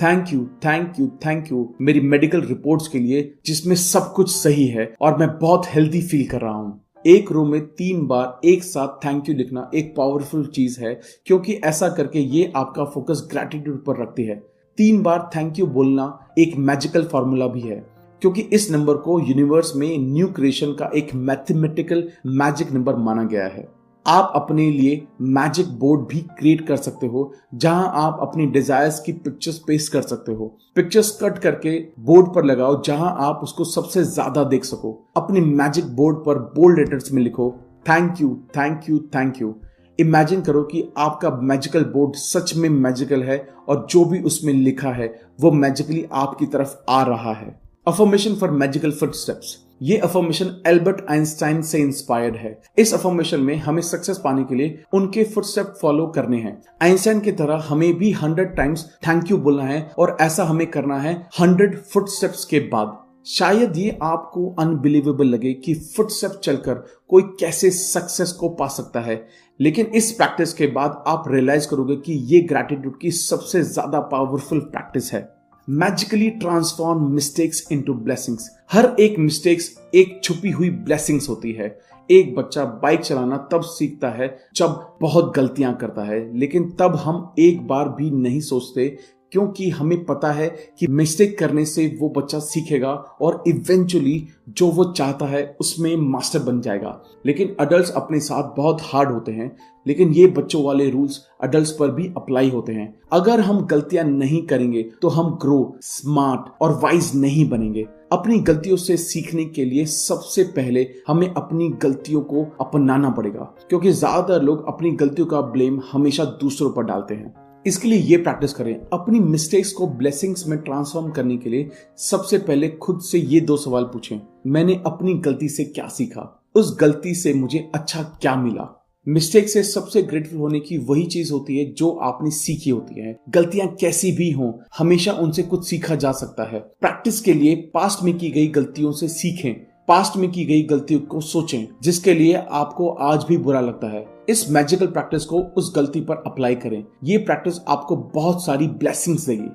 Thank 0.00 0.32
you 0.32 0.44
thank 0.64 0.98
you 1.00 1.06
thank 1.24 1.50
you 1.52 1.68
मेरी 1.80 2.00
मेडिकल 2.02 2.40
रिपोर्ट्स 2.40 2.88
के 2.88 2.98
लिए, 2.98 3.32
जिसमें 3.46 3.74
सब 3.76 4.12
कुछ 4.12 4.30
सही 4.30 4.66
है, 4.66 4.92
और 5.00 5.16
मैं 5.18 5.28
बहुत 5.38 5.66
हेल्दी 5.66 6.00
फील 6.02 6.26
कर 6.28 6.40
रहा 6.40 6.52
हूँ। 6.52 6.80
एक 7.04 7.30
रो 7.32 7.44
में 7.44 7.60
तीन 7.68 8.06
बार 8.06 8.40
एक 8.44 8.64
साथ 8.64 9.04
थैंक 9.04 9.28
यू 9.28 9.34
लिखना 9.34 9.70
एक 9.74 9.94
पावरफुल 9.96 10.44
चीज़ 10.46 10.80
है, 10.80 10.92
क्योंकि 11.26 11.54
ऐसा 11.64 11.88
करके 11.88 12.18
ये 12.18 12.52
आपका 12.56 12.84
फोकस 12.84 13.26
ग्रेटिट्यूड 13.30 13.84
पर 13.84 14.02
रखती 14.02 14.24
है। 14.24 14.36
तीन 14.78 15.02
बार 15.02 15.30
थैंक 15.36 15.58
यू 15.58 15.66
बोलना 15.68 16.06
एक 16.38 16.56
मैजिकल 16.58 17.04
फॉर्मूला 17.04 17.46
भी 17.46 17.60
है, 17.60 17.84
क्योंकि 18.22 18.42
इस 18.52 18.70
नंबर 18.70 18.96
को 18.98 19.18
यूनिवर्स 19.20 19.74
में 19.76 19.88
न्यू 19.98 20.26
क्रिएशन 20.28 20.72
का 20.72 20.90
एक 20.96 21.14
मैथमेटिकल 21.14 22.08
मैजिक 22.26 22.72
नंबर 22.72 22.96
माना 22.98 23.24
गया 23.24 23.46
है। 23.46 23.66
आप 24.06 24.32
अपने 24.36 24.70
लिए 24.70 25.06
मैजिक 25.22 25.68
बोर्ड 25.78 26.00
भी 26.08 26.20
क्रिएट 26.38 26.66
कर 26.66 26.76
सकते 26.78 27.06
हो, 27.06 27.32
जहाँ 27.54 27.90
आप 27.96 28.18
अपनी 28.22 28.46
डिजायर्स 28.48 29.00
की 29.00 29.12
पिक्चर्स 29.14 29.58
पेस्ट 29.58 29.92
कर 29.92 30.02
सकते 30.02 30.32
हो। 30.32 30.46
पिक्चर्स 30.76 31.10
कट 31.22 31.38
करके 31.38 31.78
बोर्ड 32.00 32.34
पर 32.34 32.44
लगाओ, 32.44 32.82
जहाँ 32.82 33.14
आप 33.20 33.40
उसको 33.42 33.64
सबसे 33.66 34.04
ज़्यादा 34.04 34.44
देख 34.46 34.64
सको। 34.64 34.92
अपने 35.16 35.40
मैजिक 35.40 35.94
बोर्ड 35.96 36.16
पर 36.16 36.38
बोल्ड 36.54 36.78
लेटर्स 36.78 37.12
में 37.12 37.22
लिखो 37.22 37.50
thank 37.88 38.20
you 38.20 38.34
thank 38.56 38.88
you 38.90 38.98
thank 39.14 39.40
you 39.42 39.54
imagine 39.98 40.40
करो 40.42 40.62
कि 40.62 40.82
आपका 40.98 41.30
मैजिकल 41.42 41.84
बोर्ड 41.86 42.16
सच 42.16 42.54
में 42.56 42.68
मैजिकल 42.70 43.22
है, 43.22 43.46
और 43.68 43.86
जो 43.90 44.04
भी 44.04 44.20
उसमें 44.22 44.52
लिखा 44.54 44.90
है, 44.90 45.14
वो 45.40 45.50
मैजिकली 45.52 46.06
आपकी 46.14 46.46
तरफ़ 46.46 46.74
आ 46.88 47.02
रहा 47.04 47.32
है। 47.34 47.54
Affirmation 47.86 48.34
for 48.34 48.50
magical 48.52 48.90
foot 48.90 49.14
steps 49.14 49.56
ये 49.80 49.96
अफर्मेशन 49.98 50.50
एल्बर्ट 50.66 51.00
आइंस्टाइन 51.10 51.60
से 51.62 51.78
इंस्पायर्ड 51.78 52.36
है। 52.36 52.58
इस 52.78 52.92
अफॉर्मेशन 52.94 53.40
में 53.40 53.56
हमें 53.56 53.80
सक्सेस 53.82 54.20
पाने 54.24 54.44
के 54.44 54.54
लिए 54.54 54.82
उनके 54.94 55.24
फुटस्टेप 55.24 55.74
फॉलो 55.80 56.06
करने 56.06 56.36
हैं। 56.36 56.60
आइंस्टाइन 56.82 57.20
की 57.20 57.32
तरह 57.32 57.64
हमें 57.68 57.92
भी 57.94 58.10
हंड्रेड 58.12 58.54
टाइम्स 58.56 58.84
थैंक 59.08 59.30
यू 59.30 59.38
बोलना 59.38 59.64
है 59.64 59.80
और 59.98 60.16
ऐसा 60.20 60.44
हमें 60.44 60.66
करना 60.66 60.98
है 60.98 61.14
हंड्रेड 61.40 61.76
फुटस्टेप्स 61.82 62.44
के 62.44 62.60
बाद। 62.68 62.96
शायद 63.26 63.76
ये 63.76 63.98
आपको 64.02 64.48
अनबिलीवेबल 64.60 65.26
लगे 65.26 65.52
कि 65.54 65.74
फुटस्टेप 65.74 66.40
चलकर 66.44 66.84
कोई 67.10 67.22
कैसे 67.40 67.70
सक्सेस 67.70 68.32
को 68.32 68.48
पा 68.50 68.66
सकता 68.68 69.00
है। 69.00 69.24
लेकिन 69.60 69.86
इस 69.86 70.10
प्रैक्टिस 70.12 70.52
के 70.52 70.66
बाद 70.66 71.02
आप 71.06 71.24
रियलाइज़ 71.28 71.68
करोगे 71.68 71.96
कि 71.96 72.12
ये 72.32 72.40
ग्रेटिट्यूड 72.42 72.98
की 73.00 73.10
सबसे 73.10 73.62
ज़्यादा 73.62 74.00
पावरफुल 74.08 74.60
प्रैक्टिस 74.62 75.12
है। 75.12 75.28
Magically 75.68 76.28
transform 76.30 77.10
mistakes 77.12 77.66
into 77.72 77.94
blessings 77.94 78.48
हर 78.72 78.86
एक 79.00 79.18
मिस्टेक्स 79.18 79.70
एक 79.94 80.20
छुपी 80.24 80.50
हुई 80.50 80.68
ब्लेसिंग्स 80.70 81.28
होती 81.28 81.52
है। 81.52 81.78
एक 82.10 82.34
बच्चा 82.34 82.64
बाइक 82.82 83.00
चलाना 83.00 83.36
तब 83.52 83.60
सीखता 83.60 84.10
है 84.10 84.28
जब 84.56 84.96
बहुत 85.00 85.32
गलतियाँ 85.36 85.74
करता 85.76 86.02
है, 86.02 86.38
लेकिन 86.38 86.70
तब 86.70 86.96
हम 86.96 87.34
एक 87.38 87.66
बार 87.66 87.88
भी 87.88 88.10
नहीं 88.10 88.40
सोचते 88.40 88.86
क्योंकि 89.32 89.68
हमें 89.70 90.04
पता 90.04 90.30
है 90.32 90.48
कि 90.78 90.86
मिस्टेक 90.88 91.38
करने 91.38 91.64
से 91.66 91.86
वो 92.00 92.08
बच्चा 92.16 92.38
सीखेगा 92.40 92.92
और 93.20 93.42
इवेंचुअली 93.48 94.26
जो 94.48 94.66
वो 94.68 94.84
चाहता 94.86 95.26
है, 95.26 95.56
उसमें 95.60 95.96
मास्टर 95.98 96.38
बन 96.40 96.60
जाएगा। 96.60 97.00
लेकिन 97.26 97.56
अडल्ट 97.60 97.90
अपने 97.96 98.20
साथ 98.20 98.54
बहुत 98.56 98.82
हार्ड 98.82 99.10
होते 99.12 99.32
हैं, 99.32 99.56
लेकिन 99.86 100.12
ये 100.12 100.26
बच्चों 100.28 100.62
वाले 100.64 100.88
रूल्स 100.90 101.20
अडल्ट 101.42 101.68
पर 101.78 101.90
भी 101.90 102.06
अप्लाई 102.16 102.50
होते 102.50 102.72
हैं। 102.72 102.92
अगर 103.12 103.40
हम 103.40 103.64
गलतियाँ 103.66 104.04
नहीं 104.04 104.42
करेंगे 104.46 104.82
तो 105.02 105.08
हम 105.08 105.36
ग्रो 105.42 105.76
स्मार्ट 105.82 106.50
और 106.62 106.78
वाइज 106.82 107.10
नहीं 107.16 107.48
बनेंगे। 107.48 107.86
अपनी 108.12 108.38
गलतियों 108.40 108.76
से 108.76 108.96
सीखने 108.96 109.44
के 109.46 109.64
लिए 109.64 109.84
सबसे 109.86 110.42
पहले 110.56 110.86
हमें 111.08 111.28
अपनी 111.28 111.68
गलतियों 111.82 112.20
को 112.22 112.44
अपनाना 112.60 113.10
पड़ेगा, 113.10 113.54
क्योंकि 113.68 113.92
ज़्यादातर 113.92 114.42
लोग 114.42 114.66
अपनी 114.68 114.90
गलतियों 114.92 115.26
का 115.26 115.40
ब्लेम 115.42 115.80
हमेशा 115.92 116.24
दूसरों 116.40 116.70
पर 116.70 116.84
डालते 116.84 117.14
हैं। 117.14 117.34
इसके 117.66 117.88
लिए 117.88 117.98
ये 117.98 118.16
प्रैक्टिस 118.16 118.52
करें। 118.52 118.80
अपनी 118.92 119.20
मिस्टेक्स 119.20 119.72
को 119.72 119.86
ब्लेसिंग्स 119.86 120.46
में 120.46 120.58
ट्रांसफॉर्म 120.58 121.10
करने 121.10 121.36
के 121.36 121.50
लिए 121.50 121.70
सबसे 121.96 122.38
पहले 122.38 122.68
खुद 122.68 123.00
से 123.00 123.18
ये 123.18 123.40
दो 123.40 123.56
सवाल 123.56 123.84
पूछें। 123.84 124.18
मैंने 124.46 124.82
अपनी 124.86 125.14
गलती 125.14 125.48
से 125.48 125.64
क्या 125.64 125.88
सीखा? 125.88 126.42
उस 126.54 126.76
गलती 126.80 127.14
से 127.14 127.34
मुझे 127.34 127.70
अच्छा 127.74 128.02
क्या 128.02 128.36
मिला? 128.36 128.82
मिस्टेक 129.08 129.48
से 129.48 129.62
सबसे 129.62 130.02
ग्रेटफुल 130.02 130.38
होने 130.38 130.60
की 130.60 130.78
वही 130.78 131.06
चीज़ 131.06 131.32
होती 131.32 131.58
है 131.58 131.72
जो 131.72 131.90
आपने 131.90 132.30
सीखी 132.30 132.70
होती 132.70 133.00
है। 133.00 133.20
गलतियाँ 133.28 133.68
कैसी 133.68 134.12
भी 134.12 134.30
हों, 134.30 134.52
हमेशा 134.78 135.12
उनसे 135.12 135.42
कुछ 135.42 135.68
सीखा 135.68 135.94
जा 135.94 136.12
सकता 136.12 136.50
है। 136.50 136.60
प्रैक्टिस 136.60 137.20
के 137.20 137.34
लिए 137.34 137.56
पास्ट 137.56 138.04
में 138.04 138.18
की 138.18 138.30
गई 138.30 138.46
गलतियों 138.46 138.92
से 138.92 139.08
सीखें। 139.08 139.54
पास्ट 139.88 140.16
में 140.16 140.32
की 140.32 140.44
गई 140.44 140.62
गलतियों 140.62 141.00
को 141.00 141.20
सोचें, 141.20 141.66
जिसके 141.82 142.14
लिए 142.14 142.34
आपको 142.50 142.88
आज 142.88 143.24
भी 143.28 143.36
बुरा 143.38 143.60
लगता 143.60 143.92
है। 143.92 144.15
इस 144.28 144.50
मैजिकल 144.50 144.86
प्रैक्टिस 144.86 145.24
को 145.24 145.40
उस 145.56 145.72
गलती 145.76 146.00
पर 146.00 146.22
अप्लाई 146.26 146.54
करें। 146.54 146.82
ये 147.04 147.18
प्रैक्टिस 147.18 147.60
आपको 147.68 147.96
बहुत 148.14 148.44
सारी 148.44 148.66
ब्लेसिंग्स 148.68 149.26
देगी। 149.26 149.48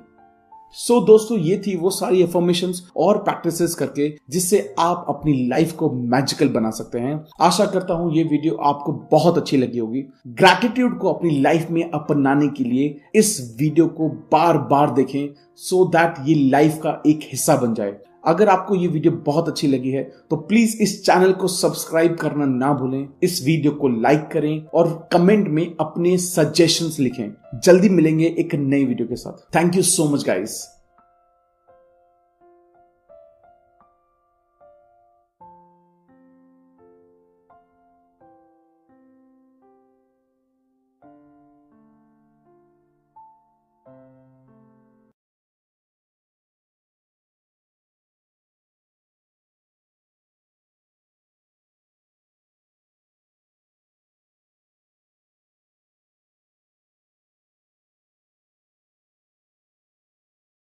सो 0.76 0.94
so, 0.94 1.06
दोस्तों 1.06 1.38
ये 1.38 1.56
थी 1.66 1.74
वो 1.76 1.90
सारी 1.90 2.20
इंफॉर्मेशन 2.22 2.72
और 2.96 3.18
प्रैक्टिसेस 3.18 3.74
करके 3.74 4.08
जिससे 4.30 4.74
आप 4.78 5.04
अपनी 5.08 5.32
लाइफ 5.48 5.72
को 5.72 5.90
मैजिकल 5.90 6.48
बना 6.48 6.70
सकते 6.70 6.98
हैं। 6.98 7.24
आशा 7.40 7.66
करता 7.66 7.94
हूँ 7.94 8.14
ये 8.16 8.22
वीडियो 8.22 8.54
आपको 8.62 8.92
बहुत 9.10 9.38
अच्छी 9.38 9.56
लगी 9.56 9.78
होगी। 9.78 10.00
ग्रेटिट्यूड 10.28 10.98
को 10.98 11.12
अपनी 11.12 11.40
लाइफ 11.40 11.70
में 11.70 11.82
अपनाने 11.90 12.48
के 12.48 12.64
लिए 12.64 12.94
इस 13.14 13.56
वीडियो 13.60 13.86
को 13.88 14.08
बार 14.32 14.58
बार 14.70 14.94
देखें 14.94 15.28
सो 15.56 15.84
so 15.84 15.90
दैट 15.92 16.14
ये 16.28 16.34
लाइफ 16.50 16.80
का 16.82 17.02
एक 17.06 17.28
हिस्सा 17.32 17.56
बन 17.56 17.74
जाए। 17.74 17.96
अगर 18.24 18.48
आपको 18.48 18.74
ये 18.74 18.88
वीडियो 18.88 19.12
बहुत 19.26 19.48
अच्छी 19.48 19.68
लगी 19.68 19.90
है 19.90 20.02
तो 20.30 20.36
प्लीज़ 20.38 20.76
इस 20.82 21.04
चैनल 21.04 21.32
को 21.32 21.48
सब्सक्राइब 21.48 22.16
करना 22.16 22.46
ना 22.46 22.72
भूलें, 22.74 23.08
इस 23.22 23.42
वीडियो 23.44 23.72
को 23.72 23.88
लाइक 23.88 24.28
करें 24.32 24.64
और 24.64 25.08
कमेंट 25.12 25.48
में 25.48 25.64
अपने 25.80 26.16
सजेशंस 26.18 26.98
लिखें। 27.00 27.60
जल्दी 27.60 27.88
मिलेंगे 27.88 28.34
एक 28.38 28.54
नई 28.54 28.84
वीडियो 28.84 29.08
के 29.08 29.16
साथ। 29.16 29.44
Thank 29.56 29.76
you 29.76 29.82
so 29.84 30.08
much 30.08 30.24
guys 30.26 30.62